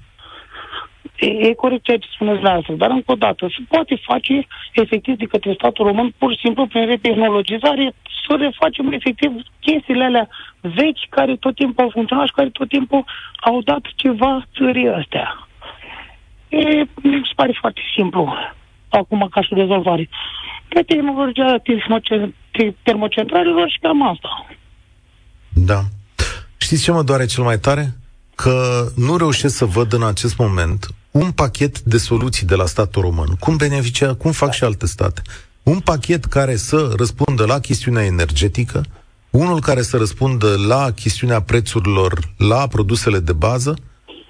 E, 1.18 1.26
e 1.26 1.54
corect 1.54 1.84
ceea 1.84 1.98
ce 1.98 2.08
spuneți 2.14 2.42
la 2.42 2.50
asta, 2.50 2.72
dar 2.72 2.90
încă 2.90 3.12
o 3.12 3.14
dată, 3.14 3.46
se 3.48 3.62
poate 3.68 4.00
face 4.02 4.46
efectiv 4.72 5.16
de 5.16 5.24
către 5.24 5.52
statul 5.52 5.86
român, 5.86 6.14
pur 6.18 6.32
și 6.32 6.40
simplu 6.44 6.66
prin 6.66 6.86
retehnologizare, 6.86 7.94
să 8.26 8.36
refacem 8.38 8.92
efectiv 8.92 9.30
chestiile 9.60 10.04
alea 10.04 10.28
vechi 10.60 11.08
care 11.08 11.36
tot 11.36 11.54
timpul 11.54 11.84
au 11.84 11.90
funcționat 11.92 12.26
și 12.26 12.32
care 12.32 12.48
tot 12.48 12.68
timpul 12.68 13.04
au 13.40 13.62
dat 13.62 13.82
ceva 13.94 14.46
țării 14.56 14.88
astea. 14.88 15.48
E, 16.48 16.58
mi 17.02 17.28
se 17.28 17.32
pare 17.36 17.58
foarte 17.60 17.80
simplu 17.94 18.34
acum 18.88 19.28
ca 19.30 19.42
și 19.42 19.54
rezolvare. 19.54 20.08
Pe 20.68 20.82
tehnologia 20.82 21.62
termocentralelor 22.82 23.70
și 23.70 23.78
cam 23.78 24.08
asta. 24.08 24.46
Da. 25.54 25.80
Știți 26.56 26.82
ce 26.82 26.92
mă 26.92 27.02
doare 27.02 27.26
cel 27.26 27.44
mai 27.44 27.58
tare? 27.58 27.94
Că 28.34 28.84
nu 28.96 29.16
reușesc 29.16 29.56
să 29.56 29.64
văd 29.64 29.92
în 29.92 30.02
acest 30.02 30.38
moment 30.38 30.94
un 31.14 31.30
pachet 31.30 31.80
de 31.80 31.98
soluții 31.98 32.46
de 32.46 32.54
la 32.54 32.66
statul 32.66 33.02
român. 33.02 33.36
Cum 33.38 33.56
beneficia, 33.56 34.14
cum 34.14 34.32
fac 34.32 34.52
și 34.52 34.64
alte 34.64 34.86
state. 34.86 35.22
Un 35.62 35.80
pachet 35.80 36.24
care 36.24 36.56
să 36.56 36.92
răspundă 36.96 37.44
la 37.44 37.60
chestiunea 37.60 38.04
energetică, 38.04 38.84
unul 39.30 39.60
care 39.60 39.82
să 39.82 39.96
răspundă 39.96 40.56
la 40.66 40.90
chestiunea 40.90 41.40
prețurilor 41.40 42.32
la 42.36 42.66
produsele 42.66 43.18
de 43.18 43.32
bază, 43.32 43.76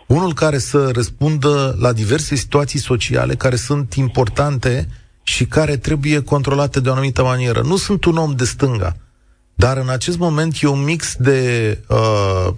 unul 0.07 0.35
care 0.35 0.59
să 0.59 0.91
răspundă 0.93 1.76
la 1.78 1.93
diverse 1.93 2.35
situații 2.35 2.78
sociale 2.78 3.35
care 3.35 3.57
sunt 3.57 3.95
importante 3.95 4.89
și 5.22 5.47
care 5.47 5.76
trebuie 5.76 6.22
controlate 6.22 6.80
de 6.80 6.89
o 6.89 6.93
anumită 6.93 7.22
manieră. 7.22 7.61
Nu 7.61 7.76
sunt 7.76 8.05
un 8.05 8.16
om 8.16 8.35
de 8.37 8.45
stânga, 8.45 8.97
dar 9.55 9.76
în 9.76 9.89
acest 9.89 10.18
moment 10.18 10.57
e 10.62 10.66
un 10.66 10.85
mix 10.85 11.16
de, 11.18 11.78
uh, 11.89 12.49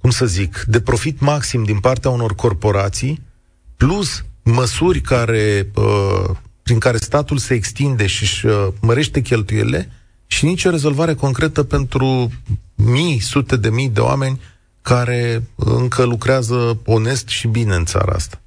cum 0.00 0.10
să 0.10 0.26
zic, 0.26 0.64
de 0.66 0.80
profit 0.80 1.20
maxim 1.20 1.64
din 1.64 1.78
partea 1.78 2.10
unor 2.10 2.34
corporații, 2.34 3.32
plus 3.76 4.24
măsuri 4.42 5.00
care, 5.00 5.70
uh, 5.74 6.30
prin 6.62 6.78
care 6.78 6.96
statul 6.96 7.38
se 7.38 7.54
extinde 7.54 8.06
și 8.06 8.22
își 8.22 8.46
uh, 8.46 8.68
mărește 8.80 9.20
cheltuielile, 9.20 9.90
și 10.26 10.44
nicio 10.44 10.70
rezolvare 10.70 11.14
concretă 11.14 11.62
pentru 11.62 12.30
mii, 12.74 13.18
sute 13.18 13.56
de 13.56 13.70
mii 13.70 13.88
de 13.88 14.00
oameni 14.00 14.40
care 14.82 15.42
încă 15.54 16.04
lucrează 16.04 16.78
onest 16.84 17.28
și 17.28 17.46
bine 17.46 17.74
în 17.74 17.84
țara 17.84 18.12
asta. 18.12 18.40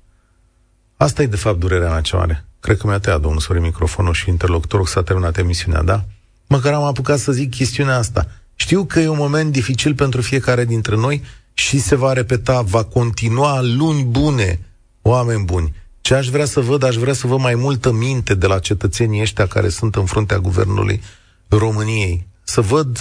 Asta 0.98 1.22
e, 1.22 1.26
de 1.26 1.36
fapt, 1.36 1.60
durerea 1.60 1.90
mea 1.90 2.02
cea 2.02 2.18
mare. 2.18 2.46
Cred 2.60 2.78
că 2.78 2.88
mi-a 2.88 3.00
tăiat 3.00 3.22
domnul 3.22 3.40
Sorin 3.40 3.62
microfonul 3.62 4.14
și 4.14 4.30
interlocutorul 4.30 4.86
s-a 4.86 5.04
terminat 5.04 5.38
emisiunea, 5.38 5.82
da? 5.82 6.06
Măcar 6.48 6.74
am 6.74 6.84
apucat 6.84 7.20
să 7.20 7.32
zic 7.32 7.50
chestiunea 7.50 7.98
asta. 7.98 8.28
Știu 8.56 8.86
că 8.86 9.00
e 9.00 9.08
un 9.08 9.18
moment 9.18 9.52
dificil 9.52 9.96
pentru 9.96 10.22
fiecare 10.22 10.66
dintre 10.66 10.96
noi 10.96 11.24
și 11.54 11.80
se 11.80 11.96
va 11.96 12.14
repeta, 12.14 12.62
va 12.62 12.84
continua 12.84 13.62
luni 13.62 14.04
bune, 14.04 14.60
oameni 15.08 15.44
buni. 15.44 15.74
Ce 16.02 16.14
aș 16.14 16.28
vrea 16.28 16.46
să 16.46 16.60
văd, 16.60 16.84
aș 16.84 16.96
vrea 16.96 17.14
să 17.14 17.28
văd 17.28 17.40
mai 17.40 17.56
multă 17.56 17.92
minte 17.92 18.36
de 18.36 18.48
la 18.48 18.60
cetățenii 18.60 19.22
ăștia 19.22 19.48
care 19.48 19.70
sunt 19.70 19.96
în 19.96 20.06
fruntea 20.06 20.40
guvernului 20.40 21.02
României. 21.48 22.28
Să 22.44 22.62
văd 22.62 22.98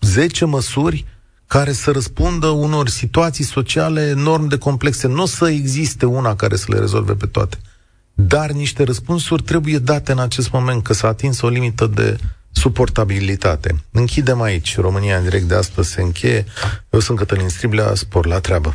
10 0.00 0.44
măsuri 0.44 1.04
care 1.46 1.72
să 1.72 1.90
răspundă 1.90 2.46
unor 2.46 2.88
situații 2.88 3.44
sociale 3.44 4.00
enorm 4.00 4.46
de 4.46 4.58
complexe. 4.58 5.06
Nu 5.06 5.22
o 5.22 5.26
să 5.26 5.48
existe 5.48 6.06
una 6.06 6.36
care 6.36 6.56
să 6.56 6.66
le 6.68 6.78
rezolve 6.78 7.12
pe 7.12 7.26
toate. 7.26 7.58
Dar 8.14 8.50
niște 8.50 8.82
răspunsuri 8.82 9.42
trebuie 9.42 9.78
date 9.78 10.12
în 10.12 10.18
acest 10.18 10.50
moment, 10.50 10.82
că 10.82 10.92
s-a 10.92 11.08
atins 11.08 11.40
o 11.40 11.48
limită 11.48 11.86
de 11.86 12.16
suportabilitate. 12.52 13.84
Închidem 13.90 14.40
aici. 14.40 14.76
România 14.76 15.16
în 15.16 15.22
direct 15.22 15.44
de 15.44 15.54
astăzi 15.54 15.90
se 15.90 16.02
încheie. 16.02 16.44
Eu 16.90 17.00
sunt 17.00 17.18
Cătălin 17.18 17.48
Striblea, 17.48 17.94
spor 17.94 18.26
la 18.26 18.40
treabă. 18.40 18.74